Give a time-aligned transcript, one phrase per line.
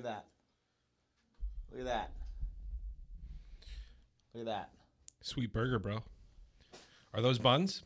[0.00, 0.24] at that.
[1.70, 2.10] Look at that.
[4.34, 4.70] Look at that.
[5.22, 6.02] Sweet burger, bro.
[7.12, 7.82] Are those buns?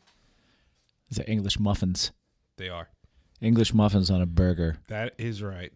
[1.10, 2.12] These are English muffins.
[2.56, 2.88] They are.
[3.40, 4.78] English muffins on a burger.
[4.88, 5.72] That is right.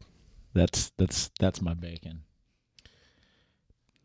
[0.54, 2.22] That's that's that's my bacon.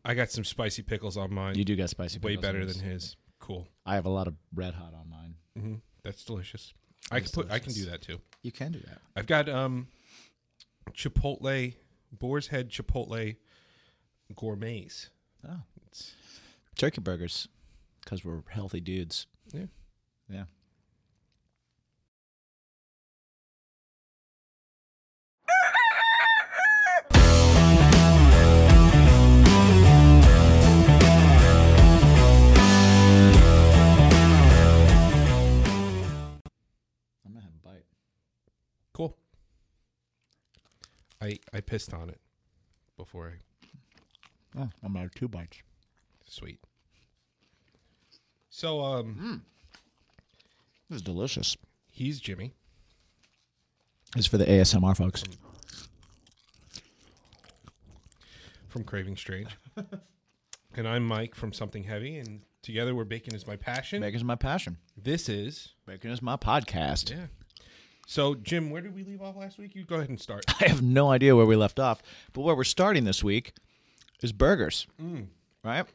[0.06, 1.56] I got some spicy pickles on mine.
[1.58, 2.20] You do got spicy.
[2.20, 3.16] Way pickles better on than his.
[3.40, 3.68] Cool.
[3.86, 5.36] I have a lot of red hot on mine.
[5.58, 6.74] hmm That's delicious.
[7.12, 7.52] I can That's put.
[7.52, 8.20] I can do that too.
[8.42, 9.00] You can do that.
[9.16, 9.88] I've got um,
[10.92, 11.74] Chipotle,
[12.20, 13.36] Boar's Head Chipotle
[14.36, 15.10] gourmets.
[15.48, 16.14] Oh, It's,
[16.78, 17.48] turkey burgers,
[18.04, 19.28] because we're healthy dudes.
[19.54, 19.66] Yeah.
[20.30, 20.44] Yeah.
[37.26, 37.86] I'm gonna have a bite.
[38.94, 39.18] cool.
[41.24, 42.20] I I pissed on it
[42.98, 43.28] before
[44.58, 45.58] I Oh, I'm gonna have two bites.
[46.28, 46.60] sweet.
[48.50, 49.44] So um,
[50.90, 51.58] This is delicious.
[51.90, 52.54] he's Jimmy.
[54.16, 55.24] This is for the ASMR folks.
[58.68, 59.50] from Craving Strange.
[60.76, 64.02] and I'm Mike from Something Heavy, and together we're Bacon is My Passion.
[64.02, 64.78] Bacon is my passion.
[64.98, 65.74] This is.
[65.86, 67.12] Bacon is my podcast.
[67.12, 67.28] Yeah.
[68.06, 69.76] So, Jim, where did we leave off last week?
[69.76, 70.46] You go ahead and start.
[70.62, 72.02] I have no idea where we left off,
[72.34, 73.54] but where we're starting this week
[74.22, 74.88] is burgers.
[75.64, 75.86] Right?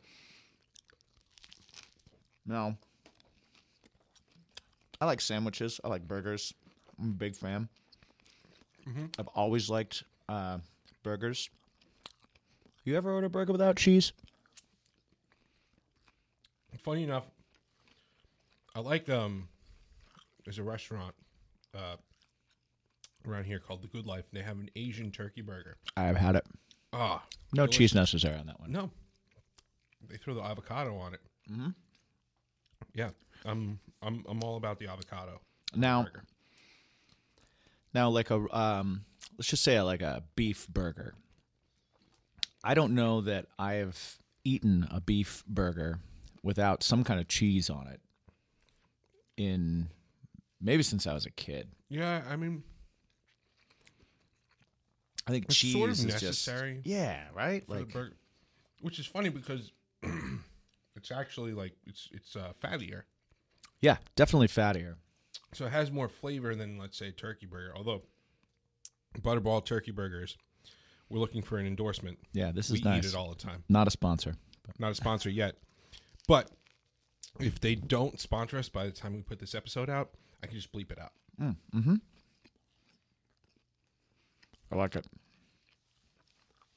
[2.46, 2.76] No.
[5.00, 5.80] I like sandwiches.
[5.84, 6.54] I like burgers.
[7.00, 7.68] I'm a big fan.
[9.18, 10.58] I've always liked uh,
[11.02, 11.50] burgers.
[12.84, 14.12] You ever order a burger without cheese?
[16.82, 17.26] Funny enough,
[18.74, 19.48] I like um.
[20.44, 21.14] There's a restaurant
[21.76, 21.96] uh,
[23.26, 24.24] around here called The Good Life.
[24.32, 25.76] And they have an Asian turkey burger.
[25.96, 26.46] I've had it.
[26.92, 27.22] Ah,
[27.52, 27.76] No delicious.
[27.78, 28.72] cheese necessary on that one.
[28.72, 28.90] No,
[30.08, 31.20] they throw the avocado on it.
[31.50, 31.68] Mm-hmm.
[32.94, 33.10] Yeah,
[33.44, 35.40] I'm I'm I'm all about the avocado.
[35.76, 36.24] Now, burger.
[37.94, 39.04] Now, like a um,
[39.36, 41.14] let's just say like a beef burger.
[42.64, 43.98] I don't know that I have
[44.44, 45.98] eaten a beef burger
[46.42, 48.00] without some kind of cheese on it.
[49.36, 49.88] In
[50.60, 52.62] maybe since I was a kid, Yeah, I mean,
[55.26, 57.68] I think It's cheese sort of is necessary just yeah, right.
[57.68, 58.14] Like burger,
[58.80, 59.72] which is funny because
[60.96, 63.02] it's actually like it's it's uh, fattier,
[63.80, 64.94] yeah, definitely fattier.
[65.52, 67.72] so it has more flavor than let's say turkey burger.
[67.76, 68.02] Although
[69.20, 70.36] Butterball turkey burgers,
[71.10, 72.18] we're looking for an endorsement.
[72.32, 73.04] Yeah, this we is nice.
[73.04, 73.64] eat it all the time.
[73.68, 74.34] Not a sponsor.
[74.78, 75.56] Not a sponsor yet,
[76.26, 76.50] but
[77.40, 80.10] if they don't sponsor us by the time we put this episode out,
[80.42, 81.12] I can just bleep it out.
[81.40, 81.94] Mm, hmm
[84.70, 85.06] I like it.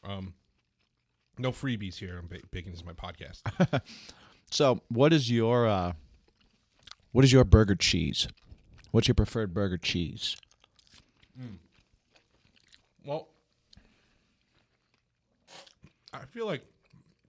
[0.04, 0.34] Um,
[1.38, 3.42] no freebies here on Ba- Bacon is my podcast.
[4.54, 5.94] So, what is your uh,
[7.14, 8.28] what is your burger cheese?
[8.92, 10.36] What's your preferred burger cheese?
[11.42, 11.56] Mm.
[13.06, 13.30] Well,
[16.14, 16.66] I feel like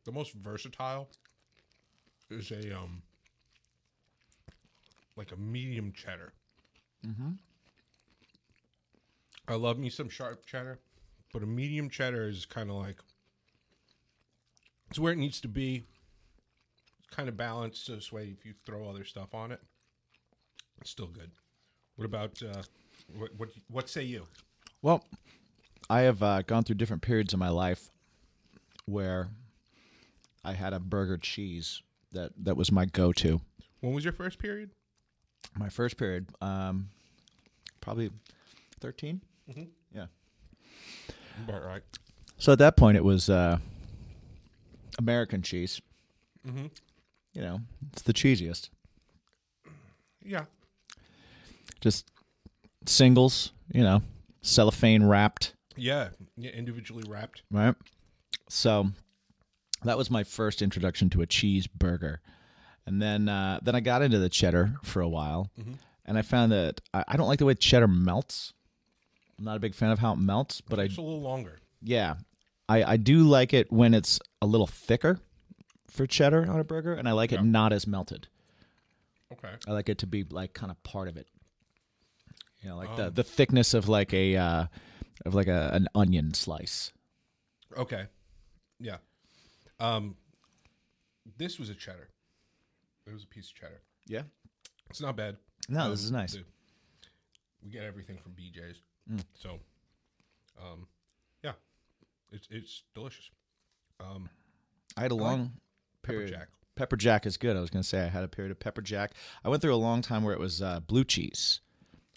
[0.05, 1.09] the most versatile
[2.29, 3.03] is a um
[5.17, 6.33] like a medium cheddar.
[7.07, 7.33] Mm-hmm.
[9.49, 10.79] I love me some sharp cheddar,
[11.33, 12.99] but a medium cheddar is kind of like
[14.89, 15.85] it's where it needs to be.
[17.01, 19.61] It's kind of balanced so this way if you throw other stuff on it,
[20.81, 21.31] it's still good.
[21.97, 22.63] What about uh,
[23.17, 24.27] what what what say you?
[24.81, 25.05] Well,
[25.91, 27.91] I have uh, gone through different periods of my life
[28.87, 29.29] where
[30.45, 33.41] I had a burger cheese that that was my go-to.
[33.81, 34.71] When was your first period?
[35.59, 36.89] My first period, um,
[37.81, 38.11] probably
[38.81, 39.21] 13
[39.51, 39.63] Mm-hmm.
[39.95, 40.07] Yeah.
[41.49, 41.83] About right.
[42.39, 43.59] So at that point, it was uh,
[44.99, 45.81] American cheese.
[46.47, 46.67] Mm-hmm.
[47.35, 47.61] You know,
[47.93, 48.69] it's the cheesiest.
[50.25, 50.45] Yeah.
[51.81, 52.09] Just
[52.87, 53.53] singles.
[53.73, 54.03] You know,
[54.43, 55.55] cellophane wrapped.
[55.77, 56.11] Yeah.
[56.37, 56.51] Yeah.
[56.51, 57.43] Individually wrapped.
[57.51, 57.75] right?
[58.49, 58.91] So
[59.85, 62.19] that was my first introduction to a cheeseburger,
[62.87, 65.51] and then uh, then I got into the cheddar for a while,
[66.05, 68.53] and I found that I, I don't like the way cheddar melts.
[69.39, 71.59] I'm not a big fan of how it melts, but I It's a little longer.
[71.81, 72.15] yeah,
[72.69, 75.19] I I do like it when it's a little thicker
[75.89, 77.41] for cheddar on a burger, and I like Yeah.
[77.41, 78.29] it not as melted.
[79.33, 79.53] Okay.
[79.67, 81.27] I like it to be like kind of part of it.
[82.61, 84.67] You know, like the Um, the thickness of like a uh,
[85.25, 86.93] of like a an onion slice.
[87.77, 88.07] Okay.
[88.79, 88.99] Yeah.
[89.81, 90.17] Um,
[91.39, 92.09] this was a cheddar.
[93.07, 93.83] It was a piece of cheddar.
[94.07, 94.23] Yeah.
[94.91, 95.37] It's not bad.
[95.69, 96.33] No, this Um, is nice.
[96.35, 96.45] the-
[97.63, 98.79] we get everything from BJ's.
[99.11, 99.25] Mm.
[99.35, 99.61] So,
[100.61, 100.87] um,
[101.43, 101.55] yeah,
[102.31, 103.31] It's it's delicious.
[104.01, 104.29] Um,
[104.97, 105.61] I had a like long
[106.03, 106.49] pepper jack.
[106.75, 107.57] Pepper jack is good.
[107.57, 109.13] I was going to say I had a period of pepper jack.
[109.45, 111.61] I went through a long time where it was uh, blue cheese.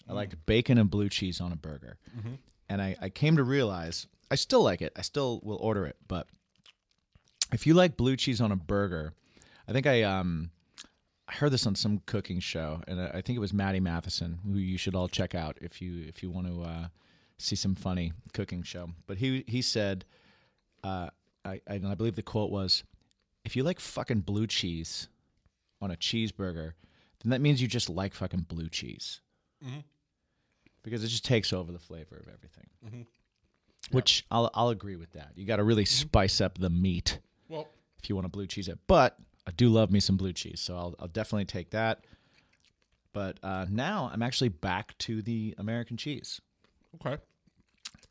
[0.08, 1.98] I liked bacon and blue cheese on a burger,
[2.68, 4.92] and I, I came to realize I still like it.
[4.96, 6.28] I still will order it, but
[7.52, 9.14] if you like blue cheese on a burger,
[9.68, 10.50] I think I um
[11.28, 14.58] I heard this on some cooking show, and I think it was Matty Matheson, who
[14.58, 16.86] you should all check out if you if you want to uh,
[17.38, 18.90] see some funny cooking show.
[19.06, 20.04] But he he said,
[20.84, 21.10] uh,
[21.44, 22.84] I I, and I believe the quote was,
[23.44, 25.08] "If you like fucking blue cheese
[25.82, 26.72] on a cheeseburger,
[27.22, 29.20] then that means you just like fucking blue cheese."
[29.64, 29.80] mm-hmm.
[30.84, 33.06] Because it just takes over the flavor of everything.
[33.90, 35.32] Which I'll I'll agree with that.
[35.34, 37.18] You got to really spice up the meat
[37.48, 37.66] Well,
[38.00, 38.78] if you want to blue cheese it.
[38.86, 42.04] But I do love me some blue cheese, so I'll, I'll definitely take that.
[43.12, 46.40] But uh, now I'm actually back to the American cheese.
[46.96, 47.20] okay.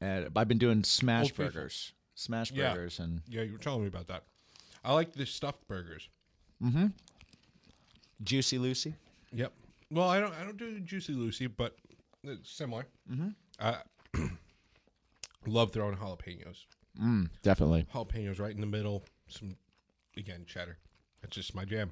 [0.02, 1.46] And I've been doing smash Old Faithful.
[1.46, 2.74] burgers, smash Yeah.
[2.74, 4.24] burgers, and Yeah, you were telling me about that.
[4.84, 6.10] I like the stuffed burgers.
[6.64, 6.88] Mm-hmm.
[8.24, 8.94] Juicy Lucy.
[9.34, 9.54] Yep.
[9.92, 10.34] Well, I don't.
[10.34, 11.76] I don't do juicy Lucy, but
[12.24, 12.86] it's similar.
[13.12, 13.30] Mm-hmm.
[13.60, 13.78] Uh,
[15.48, 16.66] love throwing jalapenos.
[17.02, 17.86] Mm, definitely.
[17.94, 19.04] Jalapenos right in the middle.
[19.28, 19.56] Some
[20.18, 20.78] again cheddar.
[21.26, 21.92] That's just my jam.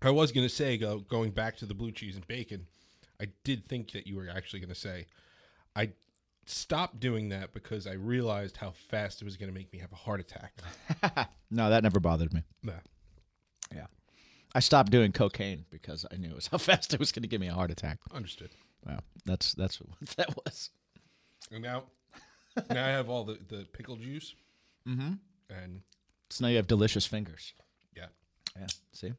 [0.00, 2.66] I was gonna say go, going back to the blue cheese and bacon.
[3.20, 5.04] I did think that you were actually gonna say.
[5.76, 5.90] I
[6.46, 9.96] stopped doing that because I realized how fast it was gonna make me have a
[9.96, 10.54] heart attack.
[11.54, 12.44] No, that never bothered me.
[12.62, 12.72] Nah.
[13.74, 13.88] Yeah.
[14.54, 17.28] I stopped doing cocaine because I knew it was how fast it was going to
[17.28, 17.98] give me a heart attack.
[18.10, 18.48] Understood.
[18.86, 20.70] Wow, that's that's what that was.
[21.50, 21.82] And now,
[22.70, 24.34] now I have all the the pickle juice.
[24.88, 25.12] Mm-hmm.
[25.50, 25.82] And
[26.30, 27.52] So now you have delicious fingers.
[28.58, 28.66] Yeah.
[28.92, 29.12] See.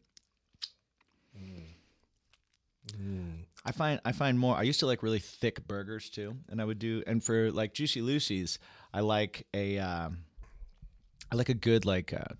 [3.65, 4.56] I find I find more.
[4.57, 7.01] I used to like really thick burgers too, and I would do.
[7.07, 8.59] And for like Juicy Lucy's,
[8.94, 10.19] I like a, um,
[11.31, 12.33] I like a good like uh,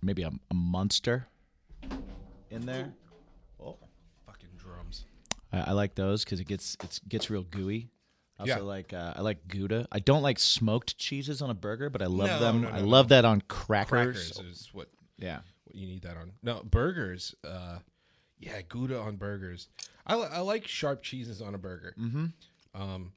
[0.00, 1.26] maybe a, a Munster
[2.50, 2.92] in there.
[3.60, 3.76] Oh.
[4.26, 5.04] fucking drums.
[5.52, 7.90] I, I like those because it gets it gets real gooey.
[8.38, 8.62] I also Yeah.
[8.62, 9.88] like uh, I like Gouda.
[9.90, 12.62] I don't like smoked cheeses on a burger, but I love No, them.
[12.62, 14.32] no, no, I love that on crackers.
[14.32, 14.88] Crackers is what
[15.18, 15.40] Yeah.
[15.74, 16.32] You need that on.
[16.42, 17.34] No burgers.
[17.44, 17.78] Uh,
[18.38, 19.68] yeah, Gouda on burgers.
[20.06, 21.94] I, li- I like sharp cheeses on a burger.
[21.98, 22.26] Mm-hmm.
[22.74, 23.12] Um,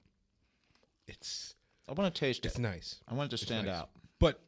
[1.08, 1.56] it's
[1.88, 2.62] I want to taste it's it.
[2.62, 3.76] nice, I want it to stand nice.
[3.76, 3.90] out.
[4.20, 4.42] but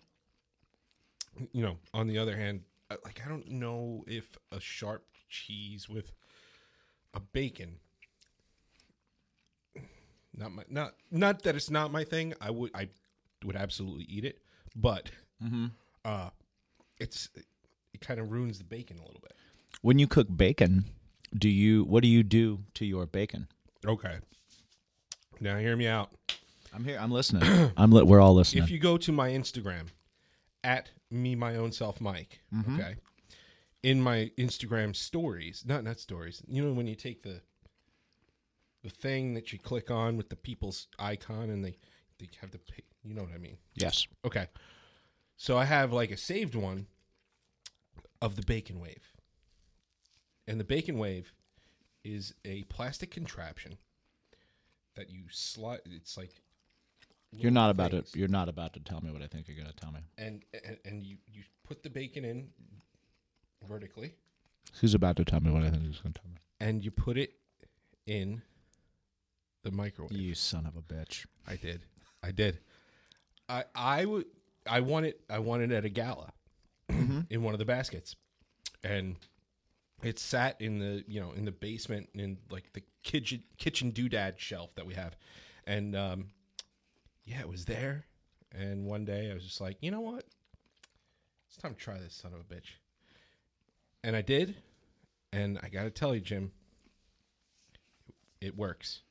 [1.51, 5.89] you know, on the other hand, I- like I don't know if a sharp cheese
[5.89, 6.11] with
[7.13, 7.79] a bacon.
[10.37, 12.33] Not my not not that it's not my thing.
[12.41, 12.89] I would I
[13.45, 14.41] would absolutely eat it,
[14.75, 15.09] but
[15.43, 15.67] mm-hmm.
[16.03, 16.29] uh,
[16.99, 17.29] it's
[17.95, 19.33] it kind of ruins the bacon a little bit.
[19.81, 20.85] When you cook bacon,
[21.33, 23.47] do you what do you do to your bacon?
[23.85, 24.17] Okay.
[25.39, 26.11] Now hear me out.
[26.73, 26.97] I'm here.
[26.99, 27.71] I'm listening.
[27.77, 28.63] I'm li- we're all listening.
[28.63, 29.87] If you go to my Instagram
[30.63, 32.79] at me my own self Mike, mm-hmm.
[32.79, 32.95] okay.
[33.81, 36.41] In my Instagram stories, not not stories.
[36.47, 37.41] You know when you take the
[38.83, 41.77] the thing that you click on with the people's icon and they
[42.19, 42.59] they have the
[43.05, 43.57] you know what I mean.
[43.75, 44.05] yes.
[44.25, 44.47] Okay.
[45.37, 46.87] So I have like a saved one
[48.21, 49.13] of the bacon wave.
[50.47, 51.33] And the bacon wave
[52.03, 53.77] is a plastic contraption
[54.95, 56.31] that you slide it's like
[57.31, 58.11] You're not about things.
[58.11, 58.19] to.
[58.19, 59.99] You're not about to tell me what I think you're going to tell me.
[60.17, 62.49] and, and and you you put the bacon in
[63.67, 64.13] vertically
[64.81, 66.37] Who's about to tell me what I think he's going to tell me?
[66.59, 67.33] and you put it
[68.07, 68.41] in
[69.63, 70.11] the microwave.
[70.11, 71.25] You son of a bitch.
[71.47, 71.81] I did.
[72.23, 72.59] I did.
[73.49, 74.25] I I would
[74.67, 76.31] I won it I won it at a gala
[76.89, 78.15] in one of the baskets.
[78.83, 79.15] And
[80.03, 84.37] it sat in the you know in the basement in like the kitchen kitchen doodad
[84.37, 85.15] shelf that we have.
[85.65, 86.27] And um
[87.23, 88.05] yeah, it was there.
[88.51, 90.23] And one day I was just like, you know what?
[91.47, 92.75] It's time to try this son of a bitch.
[94.03, 94.55] And I did.
[95.33, 96.51] And I gotta tell you, Jim,
[98.39, 99.01] it works.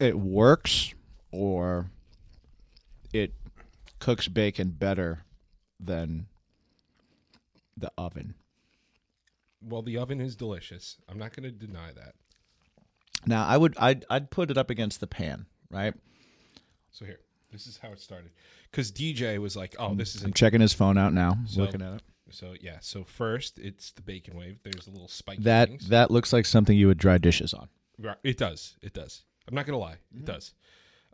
[0.00, 0.94] It works,
[1.30, 1.90] or
[3.12, 3.34] it
[4.00, 5.20] cooks bacon better
[5.78, 6.26] than
[7.76, 8.34] the oven.
[9.62, 10.96] Well, the oven is delicious.
[11.08, 12.14] I'm not going to deny that.
[13.26, 13.76] Now, I would.
[13.78, 14.04] I'd.
[14.08, 15.92] I'd put it up against the pan, right?
[16.90, 17.20] So here,
[17.52, 18.30] this is how it started.
[18.70, 21.82] Because DJ was like, "Oh, this is I'm checking his phone out now, So- looking
[21.82, 22.02] at it.
[22.30, 24.58] so yeah." So first, it's the bacon wave.
[24.62, 25.40] There's a little spike.
[25.40, 25.88] That things.
[25.88, 27.68] that looks like something you would dry dishes on.
[28.24, 28.76] It does.
[28.80, 29.24] It does.
[29.46, 29.98] I'm not gonna lie.
[30.16, 30.54] It does.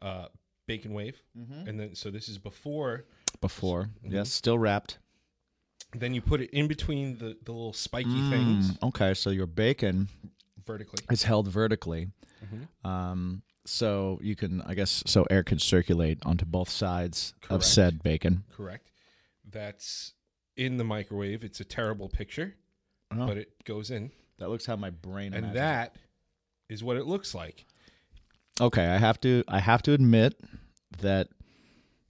[0.00, 0.26] Uh,
[0.66, 3.04] bacon wave, and then so this is before.
[3.40, 4.98] Before, yes, still wrapped.
[5.94, 9.46] Then you put it in between the the little spiky things Mm, okay, so your
[9.46, 10.08] bacon
[10.64, 10.98] vertically.
[11.10, 12.08] is held vertically.
[12.84, 18.02] Um, so you can, I guess, so air can circulate onto both sides of said
[18.02, 18.44] bacon.
[18.52, 18.90] Correct.
[19.44, 20.14] That's
[20.56, 21.42] in the microwave.
[21.44, 22.54] It's a terrible picture,
[23.12, 25.34] Oh, but it goes in, that looks how my brain.
[25.34, 25.96] and imagines that
[26.68, 27.64] is what it looks like.
[28.60, 29.44] Okay, I have to.
[29.48, 30.40] I have to admit
[30.98, 31.28] that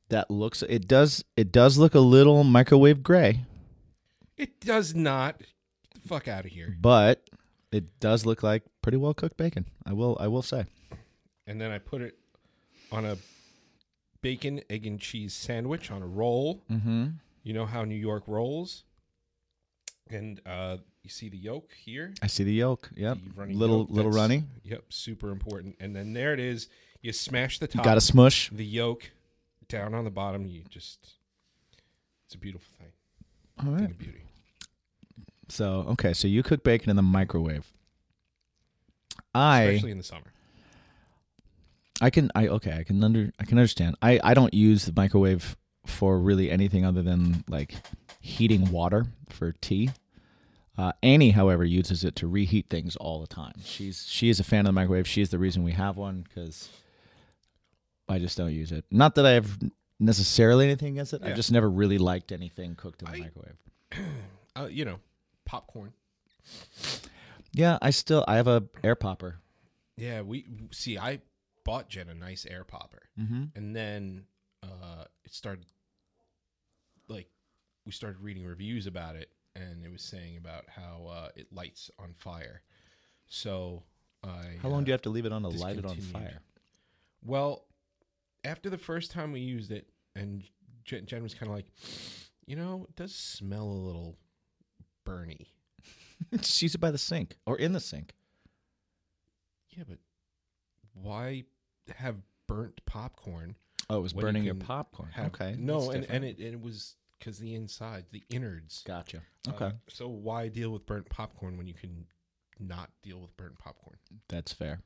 [0.09, 0.63] that looks.
[0.63, 1.25] It does.
[1.37, 3.41] It does look a little microwave gray,
[4.37, 5.39] It does not.
[5.39, 5.49] Get
[5.95, 6.77] the fuck out of here.
[6.81, 7.29] but
[7.73, 9.67] it does look like pretty well cooked bacon.
[9.85, 10.17] I will.
[10.21, 10.67] I will say.
[11.49, 12.17] And then I put it
[12.93, 13.17] on a
[14.23, 16.63] bacon, egg, and cheese sandwich on a roll.
[16.71, 17.07] Mm-hmm.
[17.43, 18.85] You know how New York rolls,
[20.11, 22.15] and uh, you see the yolk here.
[22.23, 22.91] I see the yolk.
[22.97, 23.19] Yep.
[23.37, 24.45] The Little yolk, little runny.
[24.65, 25.77] Yep, super important.
[25.81, 26.69] And then there it is.
[27.03, 27.85] You smash the top.
[27.85, 28.51] Got to smush.
[28.51, 29.11] the yolk
[29.69, 30.47] down on the bottom.
[30.47, 31.15] You just,
[32.27, 32.93] it's a beautiful thing.
[33.65, 33.83] All right.
[33.83, 34.23] Thing of beauty.
[35.49, 37.73] So okay, so you cook bacon in the microwave.
[39.35, 40.33] I Especially in the summer.
[42.01, 43.97] I can I okay I can under I can understand.
[44.03, 45.57] I I don't use the microwave
[45.87, 47.75] for really anything other than like
[48.21, 49.91] heating water for tea.
[50.79, 53.55] Uh, Annie, however, uses it to reheat things all the time.
[53.65, 55.09] She's she is a fan of the microwave.
[55.09, 56.69] She is the reason we have one because
[58.09, 58.85] I just don't use it.
[58.91, 59.59] Not that I have
[59.99, 61.23] necessarily anything against it.
[61.23, 61.31] Yeah.
[61.31, 63.57] I've just never really liked anything cooked in the I- microwave.
[64.59, 64.99] Uh, you know,
[65.45, 65.93] popcorn.
[67.53, 69.37] Yeah, I still I have a air popper.
[69.97, 70.99] Yeah, we see.
[70.99, 71.21] I
[71.65, 73.45] bought Jen a nice air popper, Mm-hmm.
[73.55, 74.25] and then
[74.63, 75.67] uh, it started
[77.87, 81.91] we started reading reviews about it, and it was saying about how uh, it lights
[81.99, 82.61] on fire.
[83.29, 83.85] So
[84.23, 85.97] I How long uh, do you have to leave it on to light it on
[85.97, 86.41] fire?
[87.25, 87.65] Well,
[88.45, 90.45] after the first time we used it, and
[90.85, 91.67] Jen, Jen was kind of like,
[92.47, 94.17] you know, it does smell a little
[95.07, 95.47] burny.
[96.37, 98.15] Just use it by the sink or in the sink.
[99.71, 99.99] Yeah, but
[100.95, 101.45] why
[101.95, 102.17] have
[102.47, 103.57] burnt popcorn?
[103.91, 105.11] Oh, it was When you burning your popcorn.
[105.13, 105.55] Have, okay.
[105.59, 106.07] No, and, different.
[106.11, 108.83] and it, and it was because the insides, the innards.
[108.87, 109.19] gotcha.
[109.49, 112.07] Uh, Okay, so why deal with burnt popcorn when you can
[112.59, 113.99] not deal with burnt popcorn?
[114.29, 114.81] that's fair.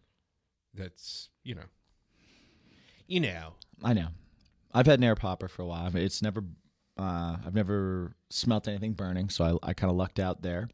[0.75, 1.64] That's you know,
[3.06, 3.54] you know.
[3.82, 4.08] I know.
[4.72, 5.90] I've had an air popper for a while.
[5.96, 6.44] It's never.
[6.96, 10.68] Uh, I've never smelt anything burning, so I, I kind of lucked out there.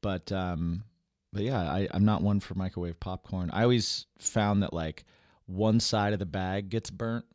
[0.00, 0.84] But um,
[1.32, 3.50] but yeah, I, I'm not one for microwave popcorn.
[3.52, 5.04] I always found that like
[5.46, 7.26] one side of the bag gets burnt,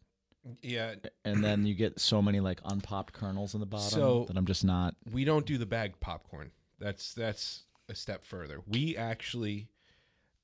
[0.62, 4.38] Yeah, and then you get so many like unpopped kernels in the bottom So- that
[4.38, 4.96] I'm just not.
[5.12, 6.51] we don't do the bagged popcorn.
[6.79, 8.62] That's that's a step further.
[8.65, 9.67] We actually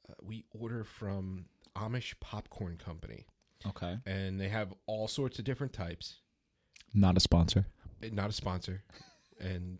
[0.10, 3.25] uh, we order from Amish Popcorn Company,
[3.66, 3.98] Okay.
[4.06, 6.20] and they have all sorts of different types.
[6.94, 7.66] Not a sponsor,
[8.04, 8.84] Eh, Not a sponsor,
[9.40, 9.80] and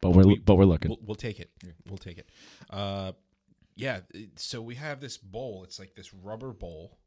[0.00, 0.90] but we're We- but we're looking.
[0.90, 1.50] we'll, we'll take it.
[1.88, 2.28] We'll take it.
[2.68, 3.12] Uh,
[3.76, 4.00] yeah.
[4.36, 5.64] So we have this bowl.
[5.64, 6.98] It's like this rubber bowl,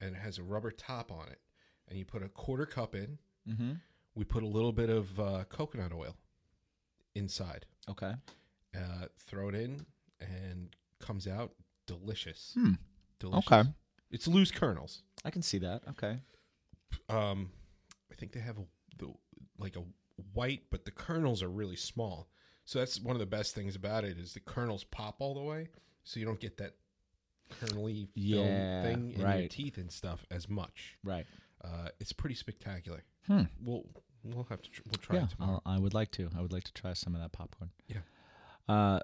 [0.00, 1.38] and it has a rubber top on it.
[1.88, 3.18] And you put a quarter cup in.
[3.48, 3.72] mm-hmm.
[4.14, 6.16] We put a little bit of uh, coconut oil
[7.14, 7.66] inside.
[7.88, 8.12] Okay.
[8.74, 9.84] Uh, throw it in,
[10.20, 11.52] and comes out
[11.86, 12.52] delicious.
[12.54, 12.72] Hmm.
[13.18, 13.52] Delicious.
[13.52, 13.68] Okay.
[14.10, 15.02] It's loose kernels.
[15.24, 15.82] I can see that.
[15.90, 16.18] Okay.
[17.08, 17.50] Um,
[18.10, 18.62] I think they have a
[18.98, 19.12] the,
[19.58, 19.82] like a
[20.32, 22.28] white, but the kernels are really small.
[22.64, 25.42] So that's one of the best things about it is the kernels pop all the
[25.42, 25.68] way,
[26.04, 26.74] so you don't get that
[27.50, 30.96] kernely film Yeah, thing in your teeth and stuff as much.
[31.04, 31.26] Right.
[31.66, 33.02] Uh, it's pretty spectacular.
[33.26, 33.42] Hmm.
[33.62, 33.84] We'll
[34.22, 35.60] we'll have to tr- we'll try yeah, it tomorrow.
[35.66, 36.30] I'll, I would like to.
[36.36, 37.70] I would like to try some of that popcorn.
[37.88, 37.98] Yeah.
[38.68, 39.00] Uh,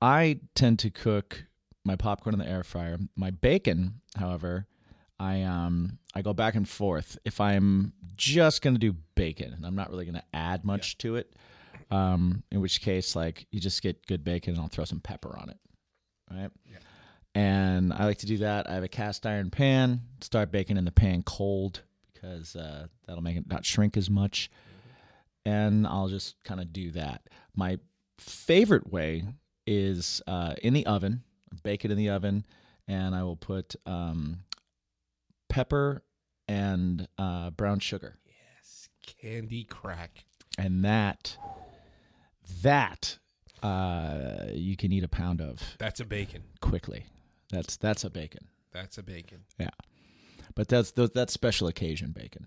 [0.00, 1.44] I tend to cook
[1.84, 2.98] my popcorn in the air fryer.
[3.16, 4.66] My bacon, however,
[5.18, 7.18] I um I go back and forth.
[7.24, 11.34] If I'm just gonna do bacon and I'm not really gonna add much to it,
[11.90, 15.36] um, in which case like you just get good bacon and I'll throw some pepper
[15.36, 15.58] on it,
[16.30, 16.50] right?
[16.64, 16.78] Yeah.
[17.34, 18.68] And I like to do that.
[18.68, 20.00] I have a cast iron pan.
[20.20, 21.82] Start baking in the pan cold
[22.12, 24.50] because uh, that'll make it not shrink as much.
[25.44, 27.22] And I'll just kind of do that.
[27.54, 27.78] My
[28.18, 29.24] favorite way
[29.66, 31.22] is uh, in the oven.
[31.62, 32.46] Bake it in the oven,
[32.86, 34.40] and I will put um,
[35.48, 36.02] pepper
[36.46, 40.24] and uh, brown sugar, yes, candy crack.
[40.58, 41.36] and that
[42.62, 43.18] that
[43.64, 46.42] uh, you can eat a pound of That's a bacon.
[46.60, 47.06] quickly.
[47.50, 48.46] That's that's a bacon.
[48.72, 49.40] That's a bacon.
[49.58, 49.70] Yeah,
[50.54, 52.46] but that's that's special occasion bacon.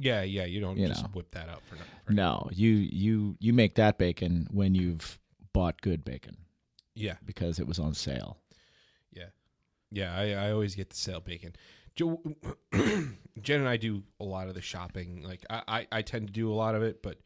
[0.00, 0.44] Yeah, yeah.
[0.44, 1.10] You don't You just know.
[1.12, 5.18] whip that up for, no- for No, you you you make that bacon when you've
[5.52, 6.36] bought good bacon
[6.94, 8.38] Yeah, because it was on sale.
[9.12, 9.24] Yeah,
[9.90, 10.16] yeah.
[10.16, 11.54] I, I always get the sale bacon.
[13.42, 15.22] Jen and I do a lot of the shopping.
[15.24, 17.18] Like I, I, I tend to do a lot of it, but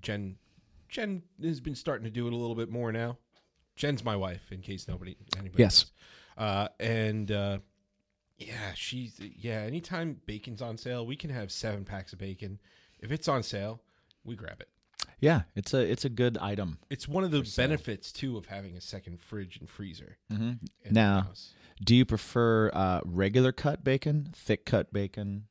[0.00, 0.36] Jen,
[0.88, 3.18] Jen has been starting to do it a little bit more now.
[3.76, 5.62] Jen's my wife, in case nobody anybody.
[5.62, 5.84] Yes.
[5.84, 5.90] knows.
[6.36, 7.58] Uh, and uh,
[8.38, 9.60] Yeah, she's yeah.
[9.60, 12.58] Anytime bacon's on sale, we can have seven packs of bacon.
[13.00, 13.80] If it's on sale,
[14.24, 14.68] we grab it.
[15.20, 16.78] Yeah, it's a it's a good item.
[16.90, 20.18] It's one of the benefits too of having a second fridge and freezer.
[20.32, 20.52] Mm-hmm.
[20.90, 21.28] Now-
[21.82, 25.46] Do you prefer uh, regular cut bacon, thick cut bacon,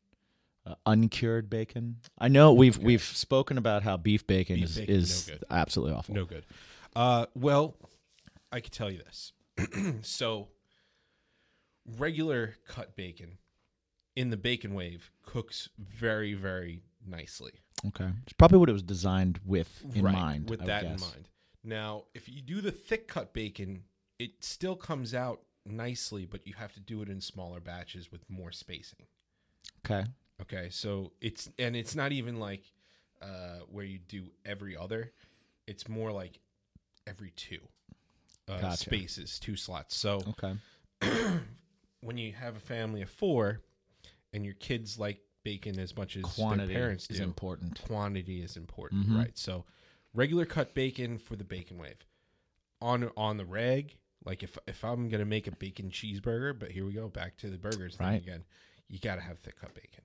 [0.66, 1.98] uh, uncured bacon?
[2.18, 2.86] I know we've Okay.
[2.86, 6.16] we've spoken about how beef bacon Beef is bacon, is no absolutely awful.
[6.16, 6.46] no good.
[6.96, 7.75] Uh, well,
[8.52, 9.34] I can tell you this.
[10.02, 10.48] so,
[11.98, 13.38] regular cut bacon
[14.16, 17.54] in the bacon wave cooks very, very nicely.
[17.88, 20.50] Okay, it's probably what it was designed with in right, mind.
[20.50, 21.30] with I that in mind.
[21.63, 23.84] Now, if you do the thick cut bacon,
[24.20, 28.30] it still comes out nicely, but you have to do it in smaller batches with
[28.30, 29.06] more spacing.
[29.86, 30.06] Okay,
[30.42, 32.63] Okay, so it's and it's not even like
[33.22, 35.12] uh, where you do every other.
[35.68, 36.40] It's more like
[37.08, 37.60] every two
[38.50, 38.78] uh, Gotcha.
[38.78, 39.96] spaces, two slots.
[39.96, 40.56] So okay,
[42.04, 43.62] when you have a family of four,
[44.34, 47.82] and your kids like bacon as much as quantity their parents is do, important.
[47.82, 49.18] quantity is important, Mhm.
[49.18, 49.38] right?
[49.38, 49.66] So
[50.14, 52.06] regular cut bacon for the bacon wave.
[52.82, 56.86] On on the reg, like if if I'm gonna make a bacon cheeseburger, but here
[56.86, 58.22] we go back to the burgers Right.
[58.22, 58.44] again.
[58.90, 60.04] You got to have thick cut bacon.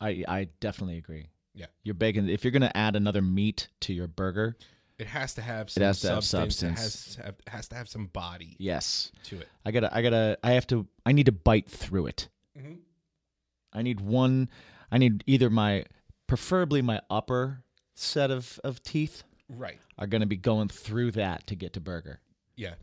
[0.00, 1.28] I I definitely agree.
[1.54, 1.66] Yeah.
[1.84, 2.28] your bacon.
[2.28, 4.56] If you're gonna add another meat to your burger,
[4.98, 6.54] It has to have some it has to have substance.
[6.54, 6.78] substance.
[6.78, 9.48] It has to have, has to have some body yes, to it.
[9.64, 12.28] I gotta I gotta I have to I need to bite through it.
[12.58, 12.78] Mhm.
[13.72, 14.48] I need one.
[14.90, 15.84] I need either my,
[16.28, 17.62] preferably my upper
[17.94, 19.78] set of of teeth Right.
[19.98, 22.20] are going to be going through that to get to burger.
[22.56, 22.74] Yeah.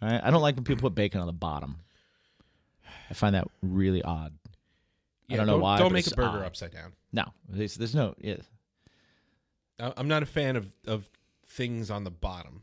[0.00, 0.20] Right?
[0.22, 1.76] I don't like when people put bacon on the bottom.
[3.10, 4.32] I find that really odd.
[5.28, 6.44] Yeah, don't know why, Don't make a burger odd.
[6.44, 6.92] upside down.
[7.12, 8.14] No, there's, there's no.
[8.18, 8.36] Yeah,
[9.78, 11.08] I- I'm not a fan of, of
[11.56, 12.62] things on the bottom.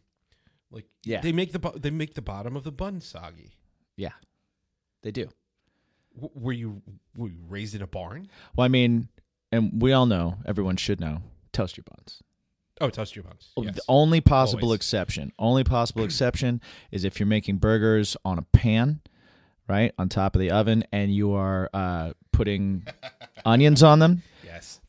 [0.71, 1.21] Like Yeah.
[1.21, 3.51] they make the bo- they make the bottom of the bun soggy.
[3.97, 4.13] yeah,
[5.01, 5.29] they do.
[6.15, 6.81] W- were you
[7.15, 8.29] were you raised in a barn?
[8.55, 9.09] Well, I mean,
[9.51, 12.21] and we all know, everyone should know, toast your buns.
[12.81, 13.51] Oh, toast your buns.
[13.57, 13.75] Yes.
[13.75, 14.77] The only possible Always.
[14.77, 16.59] exception, only possible exception
[16.91, 19.01] is if you're making burgers on a pan,
[19.67, 22.87] right, on top of the oven, and you are uh, putting
[23.45, 24.23] onions on them.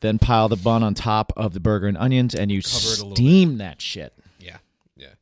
[0.04, 2.98] Then pile the bun on top of the burger and onions, and you Cover it
[2.98, 4.12] a little steam that shit.
[4.38, 4.58] Yeah.
[4.96, 5.14] Yeah.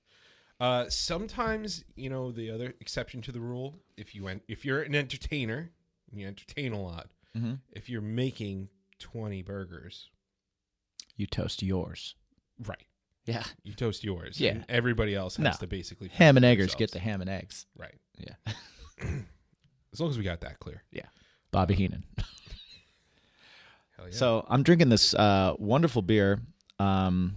[0.59, 3.79] Uh, sometimes you know the other exception to the rule.
[3.97, 5.71] If you en- if you're an entertainer,
[6.11, 7.11] and you entertain a lot.
[7.37, 7.61] Mhm.
[7.71, 10.09] If you're making twenty burgers,
[11.17, 12.17] You toast yours.
[12.59, 12.87] right?
[13.25, 13.45] Yeah.
[13.63, 14.41] You toast yours.
[14.41, 14.51] Yeah.
[14.51, 15.53] and everybody else has No.
[15.61, 17.67] to basically Ham and eggers get the ham and eggs.
[17.77, 17.95] right.
[18.19, 18.35] Yeah.
[19.93, 20.83] As long as we got that clear.
[20.91, 21.07] Yeah.
[21.53, 22.05] Bobby Heenan.
[24.03, 24.17] Hell yeah.
[24.17, 26.41] So I'm drinking this uh, wonderful beer.
[26.79, 27.37] Um,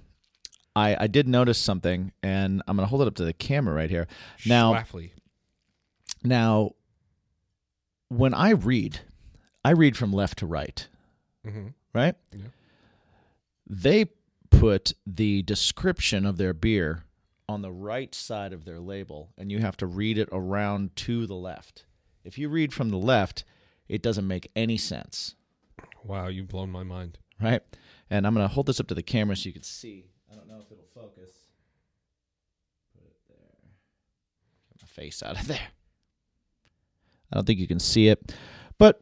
[0.76, 3.90] I I did notice something, and I'm gonna hold it up to the camera right
[3.90, 4.08] here.
[4.46, 5.12] Now, Schlafly.
[6.24, 6.72] now,
[8.10, 9.00] when I read,
[9.64, 10.88] I read from left to right,
[11.46, 11.68] Mm-hmm.
[11.94, 12.16] right?
[12.34, 12.48] Yeah.
[13.68, 14.06] They
[14.50, 17.04] put the description of their beer
[17.48, 21.28] on the right side of their label, and you have to read it around to
[21.28, 21.86] the left.
[22.24, 23.44] If you read from the left,
[23.88, 25.36] it doesn't make any sense.
[26.06, 27.18] Wow, you've blown my mind.
[27.42, 27.62] right?
[28.10, 30.06] And I'm going to hold this up to the camera so you can see.
[30.32, 31.32] I don't know if it'll focus.
[32.94, 33.38] Put it there.
[34.70, 35.68] Get my face out of there.
[37.32, 38.34] I don't think you can see it,
[38.78, 39.02] but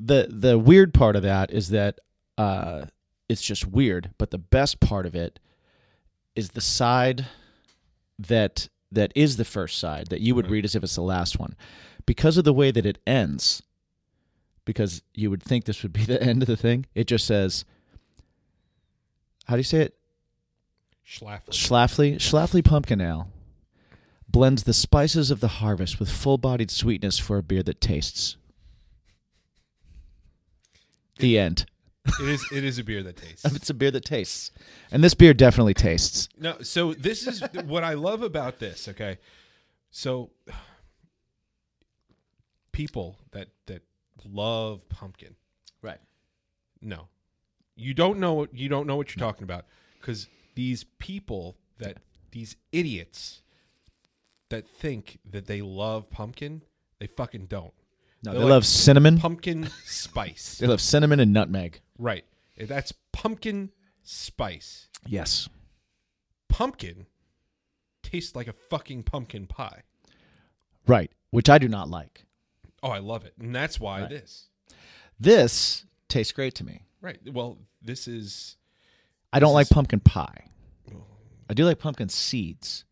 [0.00, 1.98] the the weird part of that is that
[2.38, 2.86] uh,
[3.28, 4.10] it's just weird.
[4.16, 5.38] But the best part of it
[6.34, 7.26] is the side
[8.18, 10.52] that that is the first side that you would Right.
[10.52, 11.54] read as if it's the last one,
[12.06, 13.62] because of the way that it ends
[14.68, 16.84] because you would think this would be the end of the thing.
[16.94, 17.64] It just says,
[19.46, 19.94] how do you say it?
[21.06, 21.48] Schlafly.
[21.48, 22.14] Schlafly.
[22.16, 23.30] Schlafly Pumpkin Ale
[24.28, 28.36] blends the spices of the harvest with full bodied sweetness for a beer that tastes.
[31.18, 31.64] The end.
[32.20, 32.46] it is.
[32.52, 33.50] It is a beer that tastes.
[33.56, 34.50] It's a beer that tastes.
[34.92, 36.28] And this beer definitely tastes.
[36.38, 38.86] No, so this is what I love about this.
[38.86, 39.16] Okay,
[39.90, 40.28] so
[42.70, 43.82] people that that
[44.24, 45.34] love pumpkin,
[45.82, 45.98] Right.
[46.80, 47.08] no,
[47.76, 49.64] you don't know what you don't know what you're talking about
[50.00, 51.98] because these people that
[52.32, 53.42] these idiots
[54.50, 56.62] that think that they love pumpkin,
[56.98, 57.72] they fucking don't.
[58.24, 59.18] No, They're they like love cinnamon.
[59.18, 61.80] Pumpkin spice, They love cinnamon and nutmeg.
[61.98, 62.24] right?
[62.58, 63.70] That's pumpkin
[64.02, 64.88] spice.
[65.06, 65.48] Yes.
[66.48, 67.06] Pumpkin
[68.02, 69.82] tastes like a fucking pumpkin pie.
[70.86, 71.12] Right.
[71.30, 72.24] Which I do not like.
[72.82, 74.10] Oh, I love it, and that's why Right.
[74.10, 74.48] this.
[75.18, 76.84] This tastes great to me.
[77.00, 77.18] Right.
[77.32, 78.56] Well, this is
[79.32, 80.44] I don't This like is- pumpkin pie.
[81.50, 82.84] I do like pumpkin seeds.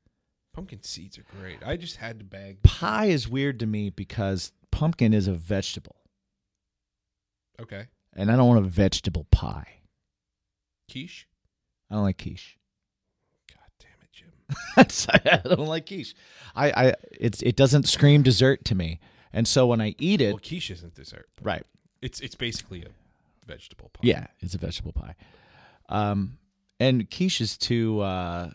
[0.54, 1.58] pumpkin seeds are great.
[1.62, 2.62] I just had to bag.
[2.62, 5.96] Pie is weird to me because pumpkin is a vegetable,
[7.60, 7.86] Okay.
[8.14, 9.80] and I don't want a vegetable pie.
[10.90, 11.26] Quiche.
[11.90, 12.58] I don't like quiche.
[13.48, 14.32] God damn it, Jim.
[15.46, 16.14] I don't like quiche.
[16.54, 19.00] I, I it's it doesn't scream dessert to me,
[19.36, 21.28] and so when I eat it, Well, quiche isn't dessert.
[21.42, 21.62] right?
[22.02, 22.88] It's it's basically a
[23.46, 24.00] vegetable pie.
[24.02, 25.14] Yeah, it's a vegetable pie.
[25.88, 26.38] Um,
[26.80, 28.50] and quiche is too uh,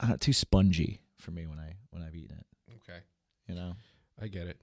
[0.00, 2.46] uh, too spongy for me when I when I've eaten it.
[2.82, 3.00] Okay.
[3.48, 3.72] You know.
[4.20, 4.60] I get it.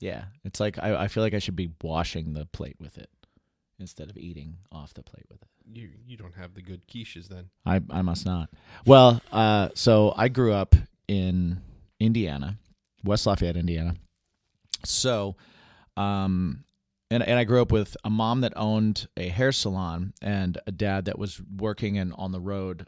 [0.00, 3.08] Yeah, it's like I, I feel like I should be washing the plate with it
[3.78, 5.48] instead of eating off the plate with it.
[5.72, 7.50] You you don't have the good quiches then.
[7.64, 8.50] I I must not.
[8.86, 10.74] Well, uh, so I grew up
[11.08, 11.60] in
[12.00, 12.58] Indiana,
[13.04, 13.94] West Lafayette, Indiana.
[14.86, 15.36] So,
[15.96, 16.64] um,
[17.10, 20.72] and and I grew up with a mom that owned a hair salon and a
[20.72, 22.86] dad that was working and on the road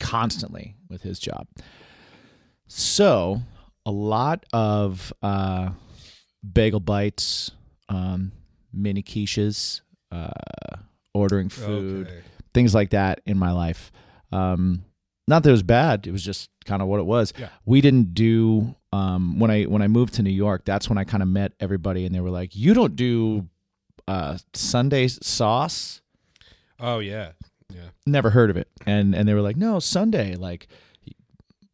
[0.00, 1.46] constantly with his job.
[2.66, 3.40] So,
[3.84, 5.70] a lot of uh,
[6.52, 7.50] bagel bites,
[7.88, 8.32] um,
[8.72, 10.30] mini quiches, uh,
[11.12, 12.20] ordering food Okay.
[12.54, 13.92] things like that in my life.
[14.32, 14.84] Um,
[15.28, 17.32] not that it was bad; it was just kind of what it was.
[17.38, 17.48] Yeah.
[17.66, 20.64] We didn't do um, when I when I moved to New York.
[20.64, 23.48] That's when I kind of met everybody, and they were like, "You don't do
[24.06, 26.00] uh, Sunday sauce."
[26.78, 27.32] Oh yeah.
[27.72, 27.88] Yeah.
[28.06, 30.68] Never heard of it, and and they were like, "No, Sunday." Like,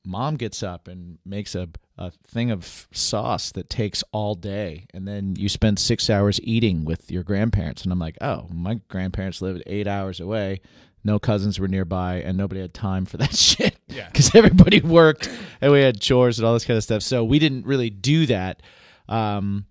[0.04, 5.06] mom gets up and makes a a thing of sauce that takes all day, and
[5.06, 7.82] then you spend six hours eating with your grandparents.
[7.82, 10.60] And I'm like, "Oh, my grandparents lived eight hours away."
[11.02, 14.08] No cousins were nearby, and nobody had time for that shit Yeah.
[14.12, 17.02] because everybody worked and we had chores and all this kind of stuff.
[17.02, 18.62] So we didn't really do that.
[19.08, 19.66] Um,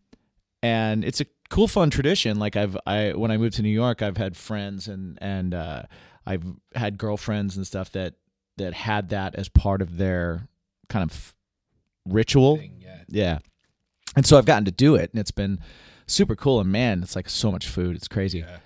[0.61, 2.37] and it's a cool, fun tradition.
[2.39, 5.83] Like I've, I when I moved to New York, I've had friends and and uh,
[6.25, 6.43] I've
[6.75, 8.15] had girlfriends and stuff that
[8.57, 10.47] that had that as part of their
[10.89, 11.33] kind of
[12.05, 12.57] ritual.
[12.57, 13.03] Thing, yeah.
[13.07, 13.39] Yeah.
[14.15, 15.59] And so I've gotten to do it, and it's been
[16.07, 16.59] super cool.
[16.59, 17.95] And man, it's like so much food.
[17.95, 18.57] It's crazy Yeah.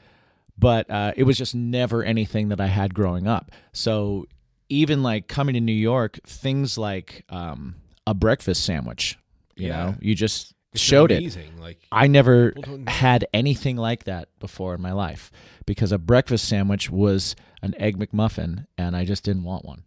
[0.58, 3.52] but uh, it was just never anything that I had growing up.
[3.72, 4.26] So
[4.70, 7.76] even like coming to New York, things like um,
[8.08, 9.18] a breakfast sandwich,
[9.56, 9.78] you Yeah.
[9.86, 11.38] know, you just It's showed it.
[11.60, 12.92] Like I never People don't know.
[12.92, 15.32] had anything like that before in my life
[15.66, 19.84] because a breakfast sandwich was an egg McMuffin, and I just didn't want one.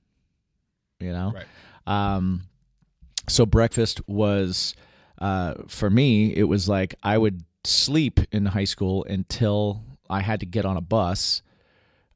[1.00, 1.46] You know, right.
[2.16, 2.42] um,
[3.28, 4.74] so breakfast was
[5.18, 6.34] uh, for me.
[6.34, 10.76] It was like I would sleep in high school until I had to get on
[10.78, 11.42] a bus,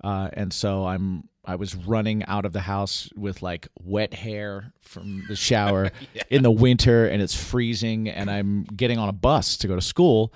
[0.02, 4.72] uh, and so I'm I was running out of the house with like wet hair
[4.80, 5.90] from the shower
[6.30, 9.80] in the winter, and it's freezing, and I'm getting on a bus to go to
[9.80, 10.32] school.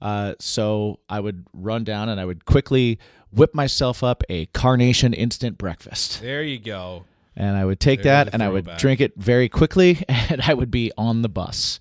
[0.00, 2.98] Uh, so I would run down and I would quickly
[3.32, 7.04] whip myself up a carnation instant breakfast There you go.
[7.34, 8.80] and I would take There's that and I would throwback.
[8.80, 11.80] drink it very quickly, and I would be on the bus,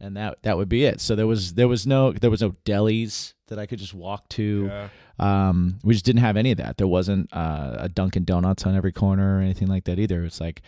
[0.00, 1.00] and that that would be it.
[1.00, 4.28] So there was there was no there was no delis that I could just walk
[4.30, 4.66] to.
[4.66, 4.88] Yeah.
[5.18, 6.78] Um, we just didn't have any of that.
[6.78, 10.24] There wasn't uh, a Dunkin' Donuts on every corner or anything like that either.
[10.24, 10.62] It's like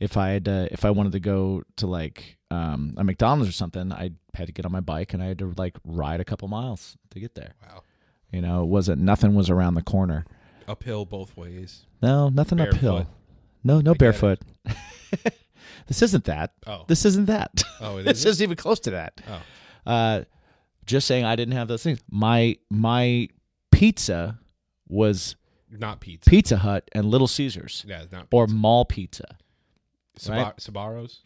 [0.00, 3.52] if I had to, if I wanted to go to like um, a McDonald's or
[3.52, 6.24] something, I had to get on my bike and I had to like ride a
[6.24, 7.52] couple miles to get there.
[7.62, 7.82] Wow.
[8.32, 10.24] You know, it wasn't nothing was around the corner.
[10.66, 11.86] Uphill both ways.
[12.00, 13.06] No, nothing uphill.
[13.62, 14.40] No, no I barefoot.
[15.86, 16.52] this isn't that.
[16.66, 16.84] Oh.
[16.88, 17.62] This isn't that.
[17.80, 18.30] Oh, it this isn't?
[18.30, 19.20] isn't even close to that.
[19.28, 19.90] Oh.
[19.90, 20.24] Uh,
[20.86, 22.00] just saying, I didn't have those things.
[22.10, 23.28] My my
[23.70, 24.38] pizza
[24.88, 25.36] was
[25.70, 26.28] Not pizza.
[26.28, 29.36] Pizza Hut and Little Caesars yeah, it's not or mall pizza.
[30.28, 30.54] Right?
[30.58, 31.22] Sbarro's.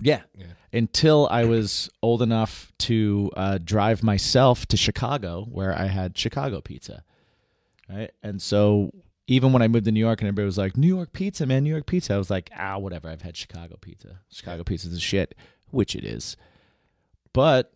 [0.00, 0.22] Yeah.
[0.36, 0.46] Yeah.
[0.72, 6.60] Until I was old enough to uh, drive myself to Chicago, where I had Chicago
[6.60, 7.02] pizza.
[7.90, 8.12] Right.
[8.22, 8.92] And so
[9.26, 11.64] even when I moved to New York and everybody was like, New York pizza, man,
[11.64, 13.08] New York pizza, I was like, ah, whatever.
[13.08, 14.20] I've had Chicago pizza.
[14.30, 15.34] Chicago pizza's the shit,
[15.70, 16.36] which it is.
[17.32, 17.72] But,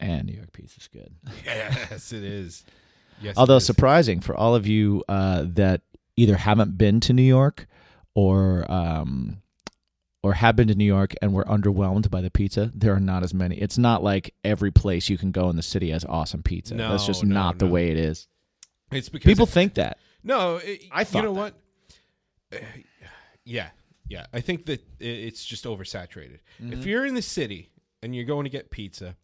[0.00, 1.14] and New York pizza is good.
[1.44, 2.64] Yes, it is.
[3.20, 3.36] Yes.
[3.36, 3.66] Although is.
[3.66, 5.82] surprising for all of you uh, that
[6.16, 7.66] either haven't been to New York
[8.14, 9.38] or um,
[10.22, 13.22] or have been to New York and were underwhelmed by the pizza, there are not
[13.22, 13.56] as many.
[13.56, 16.74] It's not like every place you can go in the city has awesome pizza.
[16.74, 18.26] No, That's just No, no, not the way it is.
[18.90, 19.98] it's because People think that.
[20.22, 21.40] No, it, I you know that.
[21.40, 21.54] what?
[22.52, 22.56] Uh,
[23.44, 23.68] yeah,
[24.08, 24.24] yeah.
[24.32, 26.38] I think that it's just oversaturated.
[26.62, 26.72] Mm-hmm.
[26.72, 27.70] If you're in the city
[28.02, 29.16] and you're going to get pizza,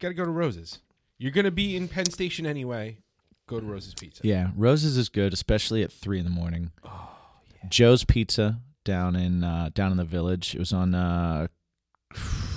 [0.00, 0.80] got to go to Rose's.
[1.18, 2.98] You're going to be in Penn Station anyway.
[3.46, 4.22] Go to Rose's Pizza.
[4.24, 6.70] Yeah, Roses is good, especially at three in the morning.
[6.84, 7.10] Oh,
[7.68, 10.54] Joe's Pizza down in uh, down in the village.
[10.54, 11.48] It was on uh,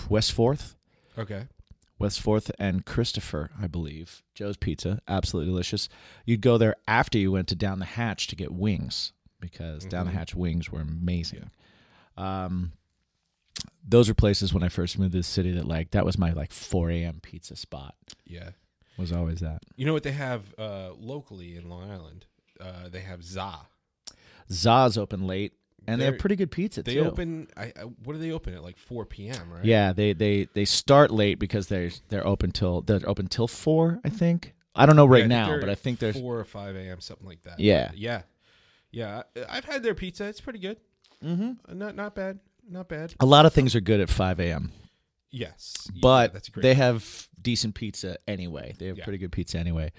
[0.10, 0.75] West Fourth.
[1.17, 1.47] Okay.
[1.99, 4.23] West Fourth and Christopher, I believe.
[4.36, 5.89] Joe's Pizza, absolutely delicious.
[6.25, 10.06] You'd go there after you went to Down the Hatch to get wings because Down
[10.06, 10.15] the Mhm.
[10.15, 11.49] Hatch wings were amazing.
[12.17, 12.73] Um,
[13.87, 16.31] those are places when I first moved to the city that like that was my
[16.31, 17.19] like 4 a.m.
[17.21, 17.95] pizza spot.
[18.25, 18.49] Yeah.
[18.97, 19.63] Was always that.
[19.75, 22.25] You know what they have uh, locally in Long Island?
[22.61, 23.53] Uh, they have Za.
[24.51, 25.53] Za's open late,
[25.87, 26.91] and they They're- have pretty good pizza too.
[26.91, 27.05] They too.
[27.07, 27.47] open.
[27.57, 29.51] I, I what do they open at like four p.m.
[29.51, 29.65] Right?
[29.65, 33.99] Yeah, they they they start late because they're they're open till they're open till four.
[34.05, 34.53] I think.
[34.75, 36.99] I don't know right Yeah, now, but I think there's four or five a.m.
[36.99, 37.59] something like that.
[37.59, 37.91] Yeah.
[37.95, 38.23] yeah,
[38.91, 39.21] yeah.
[39.35, 40.25] I- I've had their pizza.
[40.25, 40.77] It's pretty good.
[41.23, 41.77] Mm-hmm.
[41.77, 42.39] Not not bad.
[42.69, 43.13] Not bad.
[43.19, 44.71] a lot of things are good at five a.m.
[45.32, 46.62] Yes, Yeah, but that's great.
[46.63, 48.73] they have decent pizza anyway.
[48.78, 49.04] They have Yeah.
[49.04, 49.91] pretty good pizza anyway.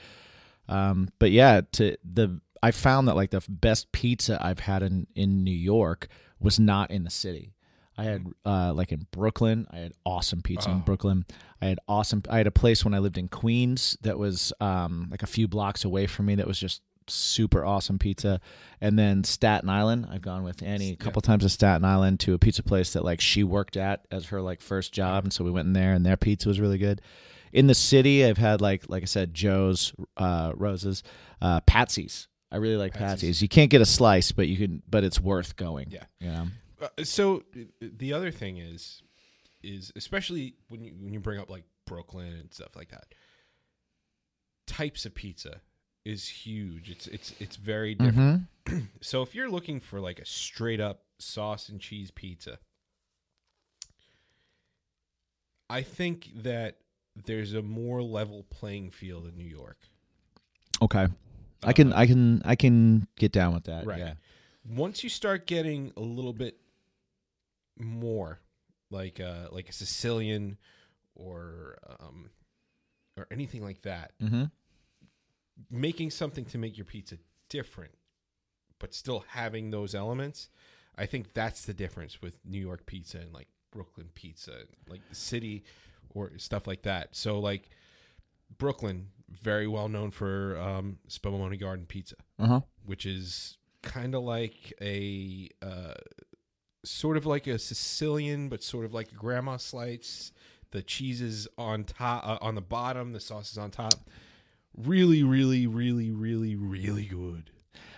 [0.69, 5.07] Um, but yeah, to the I found that like the best pizza I've had in
[5.15, 6.09] in New York
[6.41, 7.53] was not in the city.
[7.97, 10.81] I had uh, like in Brooklyn, I had awesome pizza in Oh.
[10.81, 11.27] Brooklyn.
[11.61, 12.23] I had awesome.
[12.31, 15.47] I had a place when I lived in Queens that was um, like a few
[15.47, 18.41] blocks away from me that was just super awesome pizza.
[18.81, 22.35] And then Staten Island, I've gone with Annie a couple times to Staten Island to
[22.35, 25.45] a pizza place that like she worked at as her like first job, and so
[25.45, 27.01] we went in there, and their pizza was really good.
[27.53, 31.03] In the city, I've had like like I said, Joe's, uh, Roses,
[31.41, 32.29] uh, Patsy's.
[32.51, 33.09] I really like Patsy's.
[33.09, 33.43] Patsy's.
[33.43, 34.83] You can't get a slice, but you can.
[34.89, 35.91] But it's worth going.
[35.91, 36.05] Yeah.
[36.21, 36.47] You know?
[36.83, 37.43] Uh, so
[37.81, 39.03] the other thing is,
[39.63, 43.07] is especially when you when you bring up like Brooklyn and stuff like that.
[44.67, 45.61] Types of pizza
[46.05, 46.91] is huge.
[46.91, 48.43] It's it's it's very different.
[48.67, 48.89] Mhm.
[49.03, 52.59] So if you're looking for like a straight up sauce and cheese pizza,
[55.69, 56.79] I think that
[57.27, 59.79] there's a more level playing field in New York.
[60.83, 61.07] Okay.
[61.63, 61.93] I can.
[61.93, 62.43] Uh, I can.
[62.45, 63.87] I can get down with that.
[63.87, 63.99] Right.
[63.99, 64.15] Yeah.
[64.69, 66.57] once you start getting a little bit
[67.79, 68.39] more
[68.91, 70.59] like uh like a Sicilian
[71.15, 72.31] or um
[73.17, 74.45] or anything like that, Mm-hmm.
[75.71, 77.17] Making something to make your pizza
[77.49, 77.93] different
[78.81, 80.49] but still having those elements,
[80.99, 84.53] I think that's the difference with New York pizza and like Brooklyn pizza,
[84.89, 85.65] like the city
[86.11, 87.17] or stuff like that.
[87.17, 87.71] So like
[88.59, 92.17] Brooklyn, very well known for um Spumoni Garden pizza.
[92.39, 92.61] Uh huh.
[92.85, 95.95] which is kind of like a uh,
[96.85, 100.33] sort of like a Sicilian, but sort of like grandma slice.
[100.73, 103.13] The cheese is on top, uh, on the bottom.
[103.13, 104.11] The sauce is on top.
[104.77, 107.51] Really, really, really, really, really good.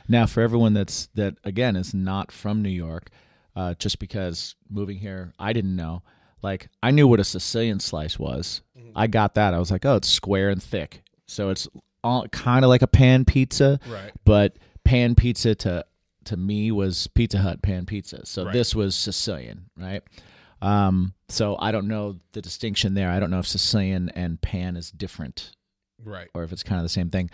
[0.09, 3.11] Now, for everyone that's that again is not from New York,
[3.57, 6.03] uh, just because moving here, I didn't know.
[6.43, 8.63] Like I knew what a Sicilian slice was.
[8.95, 9.53] I got that.
[9.53, 11.67] I was like, oh, it's square and thick, so it's
[12.05, 13.81] all kind of like a pan pizza.
[13.89, 14.13] Right.
[14.25, 15.85] But pan pizza to
[16.25, 18.25] to me was Pizza Hut pan pizza.
[18.27, 18.53] So Right.
[18.53, 20.03] this was Sicilian, right?
[20.63, 23.11] Um, so I don't know the distinction there.
[23.11, 25.56] I don't know if Sicilian and pan is different
[26.05, 26.29] Right.
[26.35, 27.31] or if it's kind of the same thing.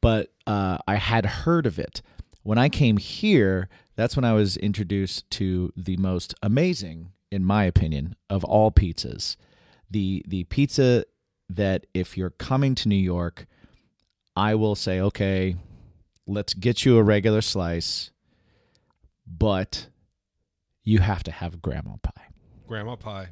[0.00, 2.02] But uh, I had heard of it.
[2.42, 7.64] When I came here, that's when I was introduced to the most amazing, in my
[7.64, 9.36] opinion, of all pizzas.
[9.90, 11.04] The the pizza
[11.48, 13.46] that if you're coming to New York,
[14.36, 15.56] I will say, okay,
[16.26, 18.10] let's get you a regular slice,
[19.26, 19.88] but
[20.82, 22.28] you have to have grandma pie.
[22.66, 23.28] Grandma pie.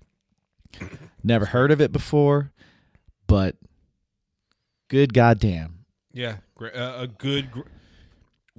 [1.23, 2.53] Never heard of it before,
[3.27, 3.57] but
[4.93, 5.85] good goddamn.
[6.13, 6.37] Yeah.
[6.61, 7.61] Uh, a good, gr-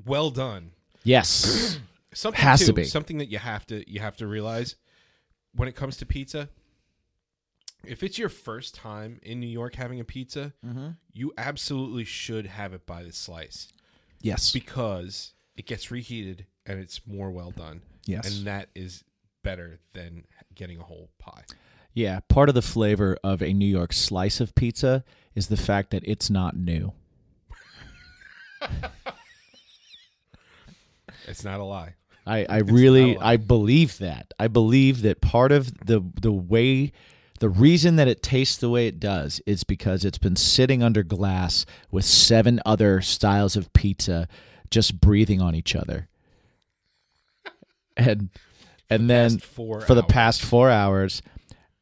[0.05, 0.71] well done.
[1.03, 1.79] Yes.
[2.13, 2.83] Something Has to be.
[2.83, 4.75] something that you have to you have to realize
[5.55, 6.47] when it comes to pizza.
[7.85, 10.89] If it's your first time in New York having a pizza, mm-hmm.
[11.11, 13.67] you absolutely should have it by the slice
[14.21, 14.51] Yes.
[14.51, 17.81] because it gets reheated and it's more well done.
[18.05, 18.37] Yes.
[18.37, 19.03] And that is
[19.43, 20.23] better than
[20.55, 21.43] getting a whole pie.
[21.93, 22.19] yeah.
[22.29, 25.03] Part of the flavor of a New York slice of pizza
[25.35, 26.93] is the fact that it's not new.
[31.27, 31.95] It's not a lie.
[32.25, 33.17] I, I really.
[33.17, 34.33] I believe that.
[34.39, 36.91] I believe that part of the the way
[37.39, 41.03] the reason that it tastes the way it does is because it's been sitting under
[41.03, 44.27] glass with seven other styles of pizza
[44.69, 46.07] just breathing on each other.
[47.97, 48.29] And
[48.89, 49.39] and then
[49.81, 51.21] for the past 4 hours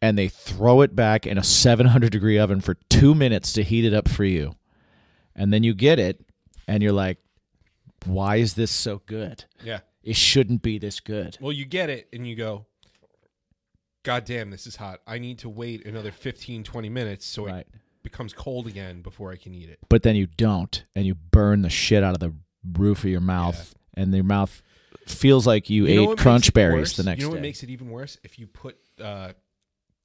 [0.01, 3.85] and they throw it back in a 700 degree oven for 2 minutes to heat
[3.85, 4.55] it up for you.
[5.35, 6.23] And then you get it
[6.67, 7.17] and you're like
[8.05, 9.45] why is this so good?
[9.63, 9.81] Yeah.
[10.03, 11.37] It shouldn't be this good.
[11.39, 12.65] Well, you get it and you go,
[14.03, 15.01] God damn, this is hot.
[15.05, 17.59] I need to wait another 15, 20 minutes so Right.
[17.59, 17.67] it
[18.01, 19.77] becomes cold again before I can eat it.
[19.89, 22.33] But then you don't, and you burn the shit out of the
[22.79, 24.63] roof of your mouth, and your mouth
[25.05, 27.35] feels like you, You ate crunch berries the next You know day.
[27.35, 28.17] what makes it even worse?
[28.23, 29.33] If you put uh,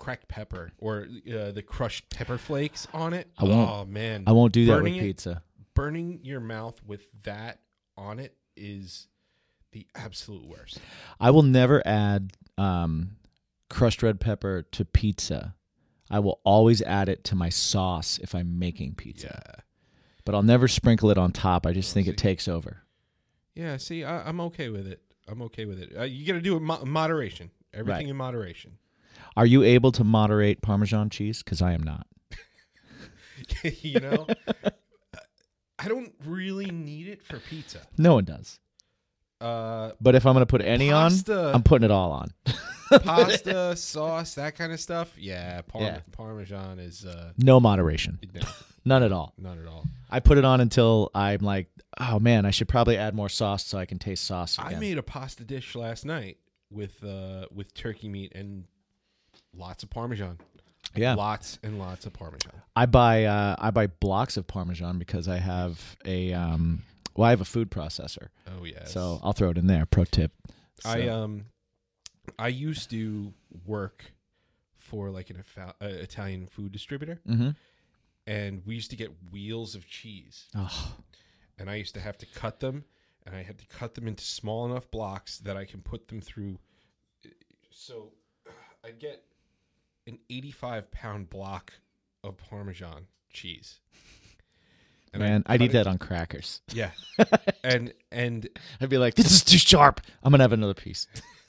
[0.07, 3.29] cracked pepper or uh, the crushed pepper flakes on it.
[3.37, 5.43] I won't- Oh man, I won't do that with Burning it- pizza.
[5.75, 7.59] burning your mouth with that
[7.97, 9.09] on it is
[9.73, 10.79] the absolute worst.
[11.19, 13.17] I will never add um,
[13.69, 15.55] crushed red pepper to pizza.
[16.09, 19.43] I will always add it to my sauce if I'm making pizza.
[19.45, 19.63] Yeah.
[20.25, 21.67] But I'll never sprinkle it on top.
[21.67, 22.85] I just think it takes over.
[23.57, 23.77] Yeah.
[23.79, 25.03] See, I, I'm okay with it.
[25.27, 25.93] I'm okay with it.
[25.99, 27.51] Uh, you got to do it mo- moderation.
[27.75, 28.11] Everything Right.
[28.11, 28.79] in moderation.
[29.37, 31.43] Are you able to moderate Parmesan cheese?
[31.43, 32.07] Because I am not.
[33.83, 34.27] you know,
[35.79, 37.81] I don't really need it for pizza.
[37.99, 38.59] No one does.
[39.41, 41.49] Uh, But if I'm going to put any Pasta.
[41.51, 42.29] on, I'm putting it all on.
[43.03, 45.13] pasta, sauce, that kind of stuff.
[45.19, 46.01] Yeah, par- Yeah.
[46.13, 48.19] Parmesan is uh, No moderation.
[48.35, 48.41] no,
[48.85, 49.35] None at all.
[49.37, 49.85] None at all.
[50.09, 51.69] I put it on until I'm like,
[52.01, 54.97] oh man, I should probably add more sauce so I can taste sauce I made
[54.97, 56.39] a pasta dish last night
[56.71, 58.65] with uh, with turkey meat and
[59.57, 60.39] lots of Parmesan.
[60.95, 61.15] yeah.
[61.15, 62.53] lots and lots of Parmesan.
[62.75, 66.83] I buy uh, I buy blocks of Parmesan because I have a um,
[67.15, 68.93] well, I have a food processor, Oh yes.
[68.93, 69.87] so I'll throw it in there.
[69.87, 70.33] Pro tip.
[70.85, 71.47] I um,
[72.39, 73.33] I used to
[73.65, 74.05] work
[74.79, 77.57] for like an uh, Italian food distributor, Mhm.
[78.27, 80.97] and we used to get wheels of cheese, Oh,
[81.59, 82.85] and I used to have to cut them,
[83.25, 86.21] and I had to cut them into small enough blocks that I can put them
[86.21, 86.59] through.
[87.71, 88.13] So,
[88.85, 89.25] I'd get
[90.07, 91.73] an eighty-five pound block
[92.25, 93.81] of Parmesan cheese.
[95.13, 96.61] And man, I'd eat that on crackers.
[96.73, 96.91] Yeah,
[97.65, 98.47] and and
[98.83, 100.03] I'd be like, this is too sharp.
[100.23, 101.07] I'm gonna have another piece.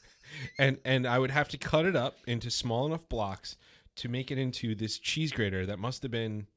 [0.59, 3.57] and and I would have to cut it up into small enough blocks
[3.97, 6.47] to make it into this cheese grater that must have been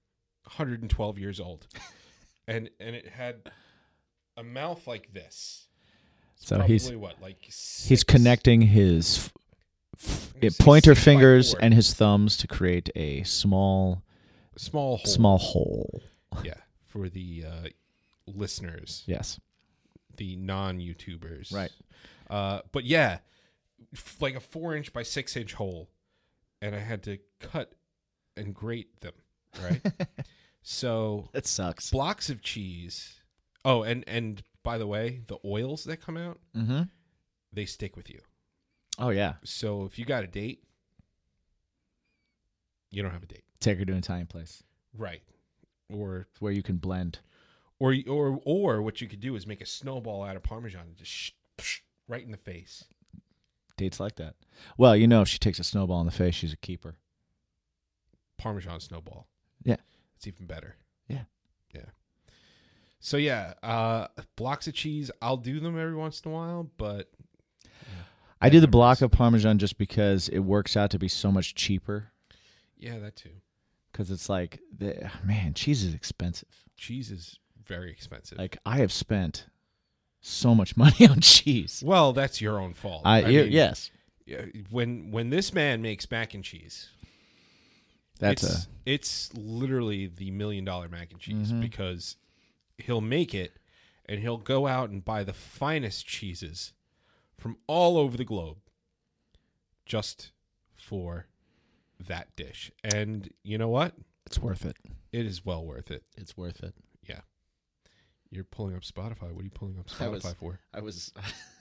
[0.44, 1.66] 112 years old,
[2.46, 3.50] and and it had
[4.36, 5.66] a mouth like this.
[6.36, 9.30] It's So he's- what like He's connecting his
[10.02, 14.02] f- Let me f- see, pointer fingers and his thumbs to create a small
[14.56, 15.06] small hole.
[15.06, 16.02] small hole.
[16.44, 16.54] yeah
[16.86, 17.68] for the uh,
[18.26, 19.38] listeners, Yes.
[20.16, 21.70] the non-YouTubers, Right.
[22.28, 23.18] Uh, but yeah,
[23.94, 25.88] f- like a four inch by six inch hole,
[26.62, 27.72] and I had to cut
[28.36, 29.14] and grate them.
[29.62, 29.80] Right.
[30.62, 31.90] so That sucks.
[31.90, 33.18] blocks of cheese.
[33.64, 36.82] Oh, and and by the way, the oils that come out, Mm-hmm.
[37.52, 38.20] they stick with you.
[39.00, 39.34] Oh yeah.
[39.44, 40.62] So if you got a date,
[42.90, 44.62] you don't have a date, Take her to an Italian place
[44.96, 45.22] right?
[45.92, 47.18] Or where you can blend.
[47.78, 50.96] or or or what you could do is make a snowball out of parmesan and
[50.96, 52.84] just sh- right in the face.
[53.76, 54.34] Dates like that.
[54.76, 56.96] Well, you know, if she takes a snowball in the face, she's a keeper.
[58.36, 59.26] Parmesan snowball.
[59.62, 59.76] Yeah.
[60.16, 60.76] it's even better.
[61.08, 61.24] Yeah.
[61.74, 61.86] yeah.
[63.00, 65.10] So yeah, uh, blocks of cheese.
[65.22, 67.10] I'll do them every once in a while, but
[68.40, 71.54] I do the block of Parmesan just because it works out to be so much
[71.54, 72.12] cheaper.
[72.78, 73.30] yeah, that too.
[73.92, 76.48] Because it's like, the, man, cheese is expensive.
[76.76, 78.38] Cheese is very expensive.
[78.38, 79.46] Like I have spent
[80.20, 81.82] so much money on cheese.
[81.84, 83.02] well, that's your own fault.
[83.04, 83.90] I, y- mean, yes,
[84.70, 86.88] When when this man makes mac and cheese,
[88.18, 91.60] that's it's, a it's literally the million dollar mac and cheese Mhm.
[91.60, 92.16] because
[92.78, 93.52] he'll make it
[94.06, 96.72] and he'll go out and buy the finest cheeses
[97.40, 98.58] from all over the globe
[99.86, 100.30] just
[100.76, 101.26] for
[102.06, 102.70] that dish.
[102.84, 103.94] And you know what?
[104.26, 104.76] it's worth it.
[105.12, 106.04] It is well worth it.
[106.16, 106.72] It's worth it.
[107.08, 107.20] Yeah.
[108.30, 109.32] You're pulling up Spotify.
[109.32, 110.60] What are you pulling up I was- Spotify for?
[110.72, 111.12] I was,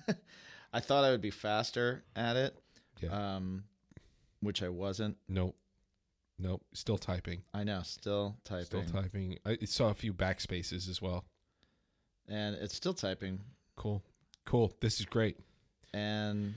[0.74, 2.56] I thought I would be faster at it,
[3.02, 3.36] Yeah.
[3.38, 3.64] um,
[4.42, 5.18] which I wasn't.
[5.28, 5.56] Nope.
[6.38, 6.62] Nope.
[6.74, 7.42] Still typing.
[7.56, 9.38] I know, still typing, Still typing.
[9.48, 11.26] I saw a few backspaces as well.
[12.28, 13.40] and it's still typing,
[13.76, 14.04] Cool.
[14.46, 14.74] Cool.
[14.82, 15.38] This is great.
[15.94, 16.54] And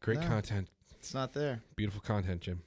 [0.00, 0.26] Great No.
[0.28, 0.68] content.
[0.98, 1.60] it's not there.
[1.76, 2.62] Beautiful content, Jim.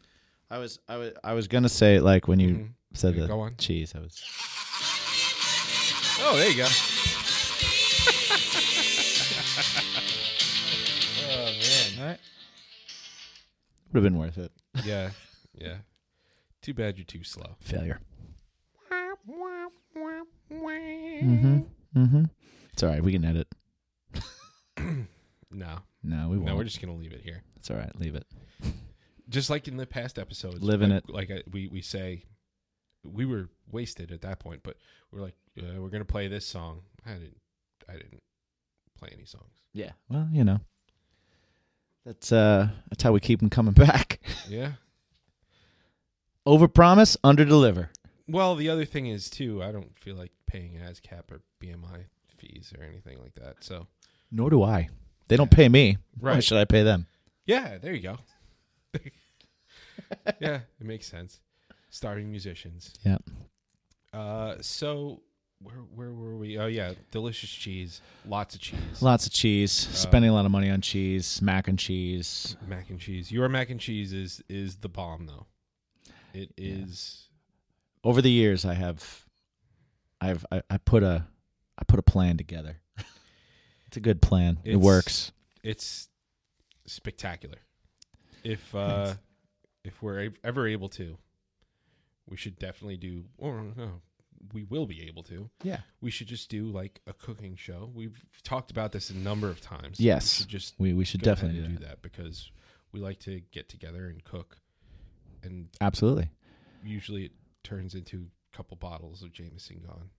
[0.50, 2.70] I was, I was, I was gonna say like when you Mhm.
[2.94, 3.56] said Yeah, the go on.
[3.58, 4.22] cheese, I was.
[6.22, 6.66] Oh, there you go.
[11.30, 12.00] oh man.
[12.00, 12.20] All right.
[13.94, 14.52] Would have been worth it.
[14.84, 15.12] Yeah.
[15.54, 15.78] Yeah.
[16.62, 17.56] Too bad you're too slow.
[17.62, 18.00] Failure.
[20.52, 21.60] Mm-hmm.
[21.95, 22.24] Mm-hmm.
[22.74, 23.04] It's all right.
[23.04, 23.47] We can edit.
[25.52, 25.80] No.
[26.04, 26.47] No, we won't.
[26.47, 27.43] No, we're just gonna leave it here.
[27.58, 27.93] it's all right.
[28.00, 28.26] Leave it.
[29.30, 31.10] Just like in the past episodes, Living like, it.
[31.10, 32.24] Like I, we we say,
[33.04, 34.78] we were wasted at that point, but
[35.12, 36.82] we're like, uh, we're gonna play this song.
[37.06, 37.38] I didn't.
[37.88, 38.24] I didn't
[38.97, 39.54] play any songs.
[39.74, 39.91] Yeah.
[40.10, 40.60] Well, you know.
[42.06, 44.20] That's uh that's how we keep them coming back.
[44.47, 44.74] Yeah.
[46.45, 47.91] Over promise, under deliver.
[48.28, 52.06] Well, the other thing is too, I don't feel like paying ASCAP or BMI
[52.38, 53.58] fees or anything like that.
[53.60, 53.88] So
[54.32, 54.89] Nor do I.
[55.30, 55.97] They don't pay me.
[56.19, 56.43] Why Right.
[56.43, 57.07] should I pay them?
[57.45, 58.17] yeah, there you go.
[60.39, 61.39] yeah, it makes sense.
[61.89, 62.93] Starting musicians.
[63.03, 63.17] Yeah.
[64.13, 65.21] Uh, so
[65.61, 66.57] where where were we?
[66.57, 69.71] Oh yeah, delicious cheese, lots of cheese, Lots of cheese.
[69.71, 72.55] spending a lot of money on cheese, mac and cheese.
[72.67, 73.32] mac and cheese.
[73.32, 75.45] Your mac and cheese is is the bomb though.
[76.34, 77.27] It is.
[78.03, 79.25] Over the years, I have,
[80.21, 81.25] I've, I, I put a,
[81.77, 82.77] I put a plan together.
[83.90, 84.60] It's a good plan.
[84.64, 85.32] it works.
[85.64, 86.10] It's
[86.86, 87.58] spectacular.
[88.44, 89.20] If uh Thanks.
[89.84, 91.18] if we're ever able to,
[92.28, 93.24] we should definitely do.
[93.40, 94.02] Or no,
[94.54, 95.50] we will be able to.
[95.64, 95.80] Yeah.
[96.02, 97.90] We should just do like a cooking show.
[97.94, 100.00] We've talked about this a number of times.
[100.00, 100.40] Yes.
[100.40, 101.82] we should just We we should definitely do do that.
[101.90, 102.52] that because
[102.92, 104.58] we like to get together and cook,
[105.44, 106.30] and Absolutely.
[106.86, 107.32] usually it
[107.64, 110.10] turns into a couple bottles of Jameson gone,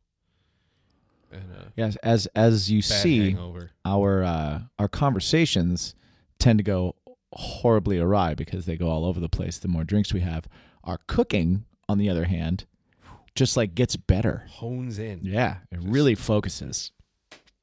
[1.77, 1.97] Yes.
[2.03, 3.71] As as you see, hangover.
[3.85, 5.95] our uh, our conversations
[6.39, 6.97] tend to go
[7.33, 9.59] horribly awry because they go all over the place.
[9.59, 10.49] The more drinks we have,
[10.85, 12.67] our cooking, on the other hand,
[13.35, 14.45] just like gets better.
[14.49, 15.21] Hones in.
[15.23, 16.93] Yeah, it really focuses.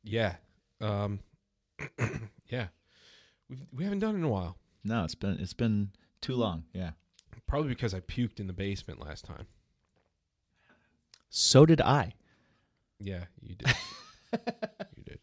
[0.04, 0.36] Yeah.
[0.82, 1.20] Um
[2.48, 2.68] yeah.
[3.50, 4.58] We've, we haven't done it in a while.
[4.84, 5.92] No, it's been it's been
[6.22, 6.64] too long.
[6.74, 6.92] Yeah.
[7.48, 9.48] Probably because I puked in the basement last time.
[11.30, 12.14] So did I.
[13.00, 13.68] Yeah, you did.
[14.96, 15.20] you did.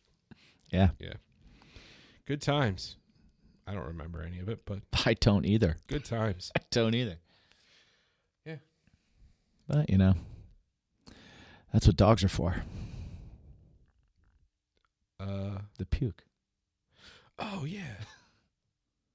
[0.71, 0.91] Yeah.
[0.99, 1.15] Yeah.
[2.27, 2.97] Good times.
[3.67, 5.77] I don't remember any of it, but I don't either.
[5.89, 6.53] good times.
[6.59, 7.17] I don't either.
[8.45, 8.57] Yeah.
[9.67, 10.15] But you know,
[11.73, 12.57] that's what dogs are for.
[15.21, 16.25] Uh The puke.
[17.39, 17.97] oh yeah.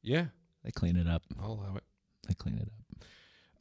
[0.01, 0.25] Yeah,
[0.63, 1.23] They clean it up.
[1.41, 1.83] I'll allow it.
[2.27, 3.03] They clean it up.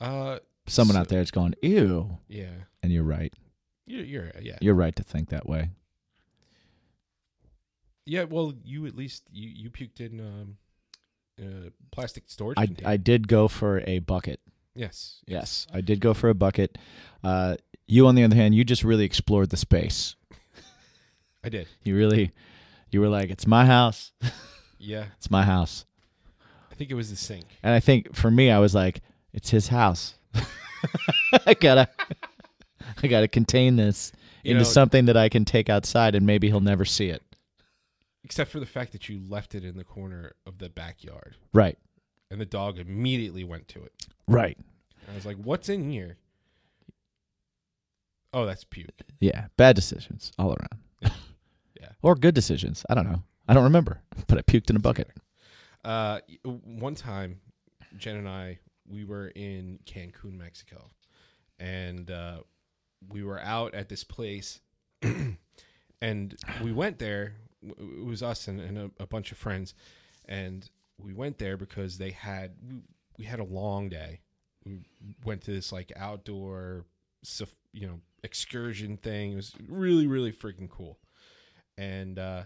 [0.01, 0.38] Uh
[0.68, 2.18] Someone So- out there is going, ew.
[2.28, 2.53] yeah.
[2.82, 3.32] And you're right.
[3.89, 4.59] You're, you're yeah.
[4.61, 5.70] You're right to think that way.
[8.07, 10.57] Yeah, well, you at least you you puked in um
[11.41, 12.89] uh plastic storage I, container.
[12.89, 14.41] I did go for a bucket.
[14.74, 15.20] yes.
[15.26, 16.78] Yes, I did go for a bucket.
[17.22, 20.14] Uh, you, on the other hand, you just really explored the space.
[21.45, 21.66] I did.
[21.84, 22.32] You really,
[22.91, 24.12] you were like, it's my house.
[24.80, 25.07] Yeah.
[25.16, 25.84] It's my house.
[26.70, 27.47] I think it was the sink.
[27.64, 29.01] And I think for me, I was like,
[29.32, 30.14] it's his house.
[31.47, 31.89] I gotta,
[33.03, 34.12] I gotta contain this
[34.43, 37.22] You into know- something that I can take outside, and maybe he'll never see it.
[38.24, 41.78] Except for the fact that you left it in the corner of the backyard Right.
[42.30, 43.93] and the dog immediately went to it.
[44.26, 44.59] Right.
[45.11, 46.18] I was like, "What's in here?"
[48.32, 49.03] Oh, that's puke.
[49.20, 49.47] Yeah.
[49.57, 50.80] Bad decisions all around.
[51.80, 51.91] Yeah.
[52.03, 52.84] Or good decisions.
[52.91, 53.22] I don't know.
[53.47, 55.09] I don't remember, but I puked in a bucket.
[55.84, 57.41] Uh, one time,
[57.97, 58.59] Jen and I
[58.91, 60.91] we were in Cancun, Mexico,
[61.61, 62.39] and uh,
[63.07, 64.61] we were out at this place,
[66.01, 67.34] and we went there.
[67.62, 69.74] It was us and, and a, a bunch of friends,
[70.26, 70.68] and
[70.99, 72.82] we went there because they had we,
[73.18, 74.20] we had a long day.
[74.64, 74.80] We
[75.24, 76.84] went to this like outdoor,
[77.72, 79.32] you know, excursion thing.
[79.32, 80.99] It was really really freaking cool,
[81.76, 82.42] and uh,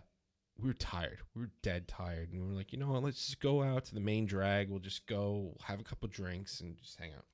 [0.59, 1.19] we were tired.
[1.35, 3.03] We were dead tired, and we were like, you know what?
[3.03, 4.71] Let's just go out to the main drag.
[4.71, 7.25] We'll just go have a couple drinks and just hang out.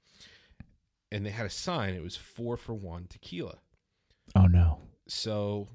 [1.10, 1.94] And they had a sign.
[1.94, 3.58] It was four for one tequila.
[4.36, 4.80] Oh no.
[5.06, 5.68] So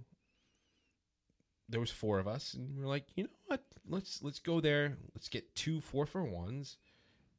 [1.69, 3.63] there was four of us, and we are like, you know what?
[3.87, 4.97] Let's let's go there.
[5.15, 6.77] Let's get two four for ones,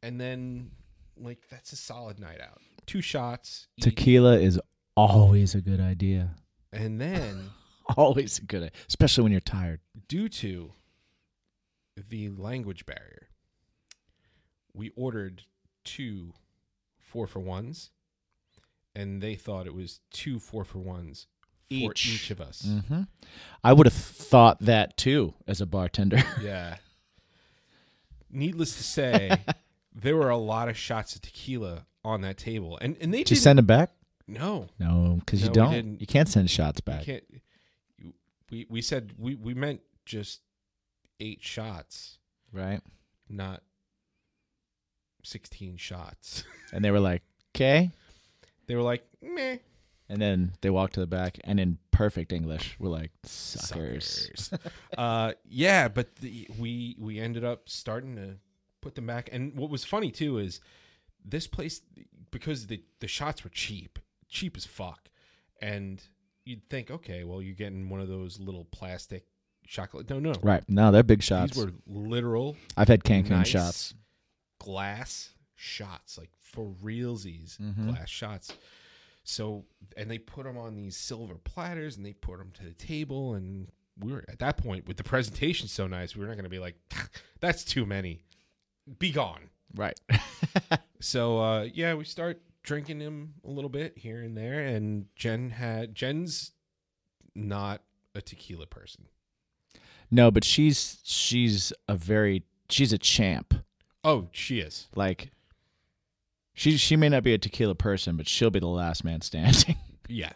[0.03, 0.71] and then
[1.17, 2.61] like that's a solid night out.
[2.87, 4.61] Two shots, eat, Tequila is
[4.97, 6.35] always a good idea.
[6.73, 7.51] and then
[7.97, 9.81] Always a good idea, especially when you're tired.
[10.09, 10.73] due to
[12.09, 13.29] the language barrier,
[14.73, 15.43] we ordered
[15.85, 16.33] two
[17.15, 17.91] four for ones,
[18.97, 21.29] and they thought it was two four for ones
[21.71, 22.09] for Each.
[22.13, 22.63] each of us.
[22.67, 23.03] Mm-hmm.
[23.63, 26.19] I would have thought that too as a bartender.
[26.43, 26.77] Yeah.
[28.31, 29.31] Needless to say,
[29.95, 33.31] there were a lot of shots of tequila on that table, and and they Did
[33.31, 33.43] you didn't.
[33.45, 33.91] send them back?
[34.27, 36.01] no, No, because No, you don't.
[36.01, 37.05] You can't send shots you back.
[37.05, 37.25] can't.
[38.51, 40.41] We we said we we meant just
[41.21, 42.19] eight shots,
[42.53, 42.81] Right.
[43.29, 43.63] not
[45.25, 46.45] sixteen shots.
[46.73, 47.23] And they were like,
[47.55, 47.93] okay.
[48.67, 49.59] they were like, meh.
[50.09, 54.29] And then they walked to the back and in perfect English, we're like, suckers.
[54.35, 54.71] Suckers.
[54.99, 58.39] uh, yeah, but the, we we ended up starting to
[58.81, 59.29] put them back.
[59.31, 60.61] And what was funny too is
[61.25, 61.81] this place
[62.33, 65.09] because the the shots were cheap, cheap as fuck,
[65.61, 66.03] and
[66.45, 69.27] you'd think, okay, well, you're getting one of those little plastic
[69.67, 70.11] chocolate.
[70.11, 70.63] No, no, Right.
[70.69, 71.55] No, they're big shots.
[71.55, 73.95] these were literal I've had Cancun nice shots.
[74.59, 77.89] Glass shots, like for realsies, Mhm.
[77.89, 78.53] glass shots.
[79.25, 79.65] So,
[79.97, 83.35] and they put them on these silver platters, and they put them to the table,
[83.35, 86.45] and we were at that point with the presentation so nice, we were not going
[86.45, 86.77] to be like,
[87.41, 88.25] "That's too many,
[88.99, 89.99] be gone." Right.
[91.01, 95.51] So, uh, yeah, we start drinking them a little bit here and there, and Jen
[95.51, 96.53] had Jen's
[97.35, 97.83] not
[98.15, 99.09] a tequila person.
[100.11, 103.53] No, but she's she's a very she's a champ.
[104.05, 104.89] Oh, she is.
[104.95, 105.31] Like
[106.53, 109.77] she she may not be a tequila person, but she'll be the last man standing.
[110.07, 110.33] Yeah.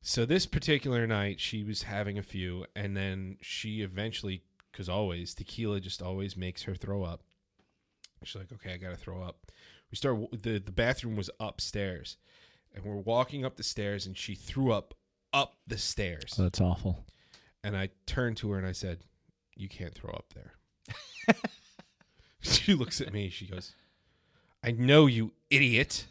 [0.00, 5.34] So this particular night, she was having a few, and then she eventually, because always
[5.34, 7.20] tequila just always makes her throw up.
[8.24, 9.52] She's like, "Okay, I gotta throw up."
[9.90, 10.30] We start.
[10.32, 12.16] the The bathroom was upstairs,
[12.74, 14.94] and we're walking up the stairs, and she threw up
[15.34, 16.36] up the stairs.
[16.38, 17.04] Oh, that's awful.
[17.62, 19.00] And I turned to her and I said,
[19.54, 20.54] "You can't throw up there."
[22.64, 23.28] she looks at me.
[23.30, 23.74] She goes,
[24.64, 26.06] "I know you idiot.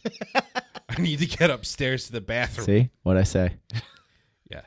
[0.90, 3.54] I need to get upstairs to the bathroom." See what I say?
[4.50, 4.62] Yeah.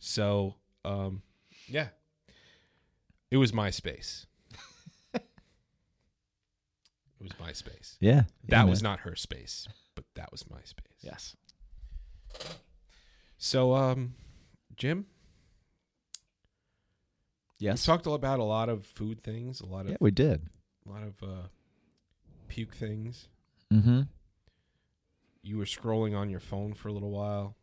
[0.00, 1.22] So, um,
[1.68, 1.88] yeah,
[3.30, 4.26] it was my space.
[5.14, 5.22] it
[7.20, 7.96] was my space.
[8.00, 10.86] Yeah, That was not her space, but that was my space.
[11.00, 11.36] yes.
[13.38, 14.14] So, um,
[14.76, 15.06] Jim,
[17.58, 17.72] Yeah.
[17.72, 20.48] we talked about a lot of food things, a lot of yeah, we did.
[20.86, 21.46] A lot of uh,
[22.48, 23.28] puke things.
[23.72, 24.02] Mm-hmm.
[25.42, 27.56] You were scrolling on your phone for a little while.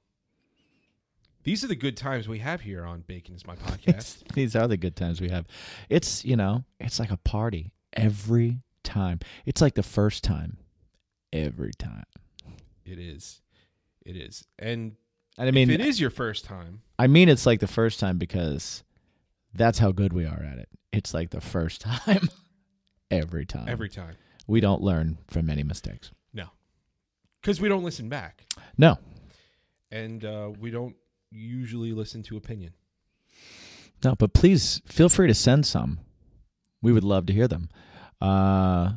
[1.44, 4.34] These are the good times we have here on Bacon is my podcast.
[4.34, 5.46] These are the good times we have.
[5.90, 9.20] It's you know, it's like a party every time.
[9.46, 10.58] It's like the first time,
[11.32, 12.06] every time.
[12.86, 13.42] it is,
[14.06, 14.96] it is, and
[15.38, 18.00] And I mean, if it is your first time, I mean, it's like the first
[18.00, 18.84] time because
[19.54, 20.70] that's how good we are at it.
[20.92, 22.30] It's like the first time,
[23.12, 23.68] every time.
[23.68, 24.16] every time,
[24.48, 26.12] we don't learn from any mistakes.
[26.34, 26.48] no,
[27.42, 28.46] because we don't listen back,
[28.78, 28.98] No,
[29.92, 30.96] and uh, we don't
[31.32, 32.74] usually listen to opinion.
[34.04, 36.00] no, but please feel free to send some.
[36.82, 37.70] We would love to hear them.
[38.22, 38.94] Uh,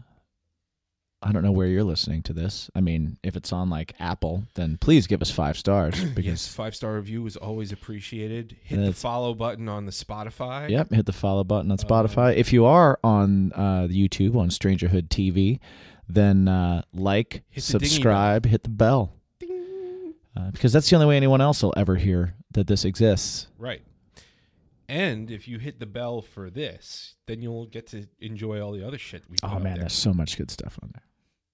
[1.22, 2.70] I don't know where you're listening to this.
[2.74, 6.48] I mean, if it's on like Apple, then please give us five stars Yes, because
[6.48, 8.56] five star review is always appreciated.
[8.62, 10.70] Hit the follow button on the Spotify.
[10.70, 12.34] Yep, hit the follow button on Um, Spotify.
[12.36, 15.58] if you are on uh, YouTube on Strangerhood TV,
[16.08, 19.12] then uh, like, Hit the subscribe, hit the bell,
[20.36, 23.46] uh, because that's the only way anyone else will ever hear that this exists.
[23.58, 23.82] Right.
[24.88, 28.84] And if you hit the bell for this, then you'll get to enjoy all the
[28.84, 29.76] other shit we Oh man, there.
[29.82, 31.02] there's so much good stuff on there.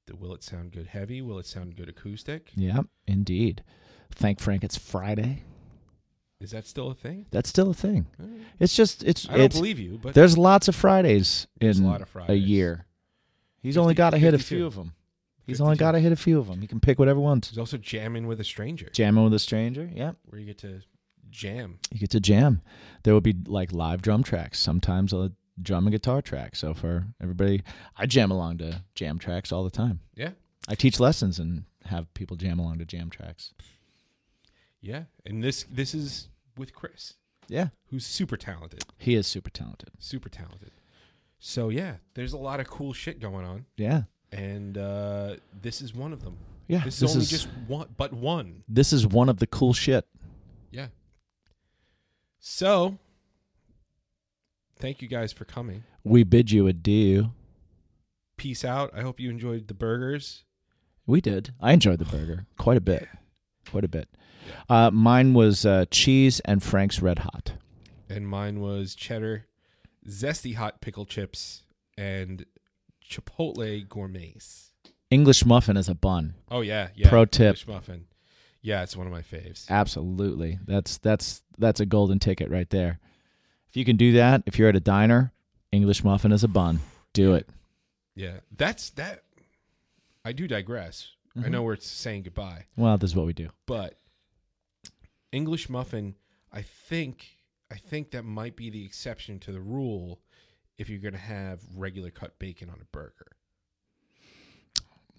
[0.06, 1.20] The Will it sound good heavy?
[1.20, 2.50] Will it sound good acoustic?
[2.54, 3.64] Yep, indeed.
[4.12, 5.42] Thank Frank, it's Friday.
[6.40, 7.26] Is that still a thing?
[7.32, 8.06] That's still a thing.
[8.20, 8.26] Uh,
[8.60, 11.84] It's just it's I don't it's believe you, but there's lots of Fridays a in
[11.84, 12.86] lot of a year.
[13.62, 14.92] He's 50 only got to hit a few of them.
[15.44, 16.60] He's only got to hit a few of them.
[16.60, 17.48] He can pick whatever ones.
[17.48, 19.88] He's also jamming with a stranger, Jamming with a stranger.
[19.92, 20.16] Yep.
[20.26, 20.82] where you get to
[21.30, 21.78] jam.
[21.92, 22.62] you get to jam.
[23.02, 26.54] There will be like live drum tracks, sometimes a drum and guitar track.
[26.56, 27.62] So for everybody,
[27.96, 30.00] I jam along to jam tracks all the time.
[30.14, 30.30] Yeah,
[30.68, 33.52] I teach lessons and have people jam along to jam tracks.
[34.80, 35.04] yeah.
[35.24, 37.14] And this this is with Chris,
[37.48, 39.90] Yeah, who's super talented, he is super talented.
[39.98, 40.72] super talented.
[41.38, 44.02] So yeah, there's a lot of cool shit going on, Yeah,
[44.32, 46.36] and uh, this is one of them.
[46.66, 46.82] yeah.
[46.84, 48.62] This, This, is only is just one, but one.
[48.68, 50.06] this is one of the cool shit.
[50.70, 50.88] Yeah.
[52.40, 52.98] So,
[54.78, 55.84] thank you guys for coming.
[56.04, 57.32] We bid you adieu.
[58.36, 58.90] Peace out.
[58.94, 60.44] I hope you enjoyed the burgers.
[61.06, 61.54] We did.
[61.60, 63.08] I enjoyed the burger quite a bit,
[63.70, 64.08] quite a bit.
[64.68, 67.54] Uh, mine was uh, cheese and Frank's Red Hot.
[68.08, 69.46] And mine was cheddar,
[70.08, 71.62] zesty hot pickle chips,
[71.98, 72.44] and
[73.04, 74.72] chipotle gourmets.
[75.10, 76.34] English muffin as a bun.
[76.50, 77.08] Oh yeah, yeah.
[77.08, 77.56] Pro tip.
[77.56, 78.06] English muffin.
[78.62, 79.68] Yeah, it's one of my faves.
[79.70, 80.58] Absolutely.
[80.66, 82.98] That's that's that's a golden ticket right there.
[83.76, 85.34] If you can do that, if you're at a diner,
[85.70, 86.80] English muffin as a bun,
[87.12, 87.46] do it.
[88.14, 89.24] Yeah, that's that.
[90.24, 91.10] I do digress.
[91.36, 91.50] I Mhm.
[91.50, 93.50] know we're saying goodbye, Well, this is what we do.
[93.66, 94.00] but
[95.30, 96.14] English muffin.
[96.50, 97.36] I think
[97.70, 100.22] I think that might be the exception to the rule
[100.78, 103.32] if you're going to have regular cut bacon on a burger.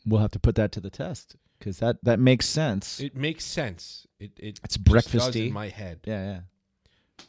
[0.03, 2.99] We'll have to put that to the test because that that makes sense.
[2.99, 4.07] It makes sense.
[4.19, 5.45] It it It's breakfasty.
[5.45, 5.99] in my head.
[6.05, 6.41] yeah,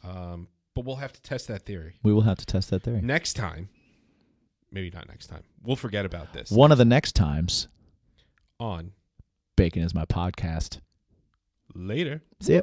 [0.03, 0.09] yeah.
[0.09, 3.01] Um, but we'll have to test that theory We will have to test that theory.
[3.01, 3.69] next time.
[4.71, 5.43] Maybe not next time.
[5.63, 6.51] We'll forget about this.
[6.51, 7.67] One of the next times,
[8.59, 8.91] On
[9.55, 10.79] bacon is my podcast.
[11.73, 12.21] later.
[12.39, 12.61] See ya.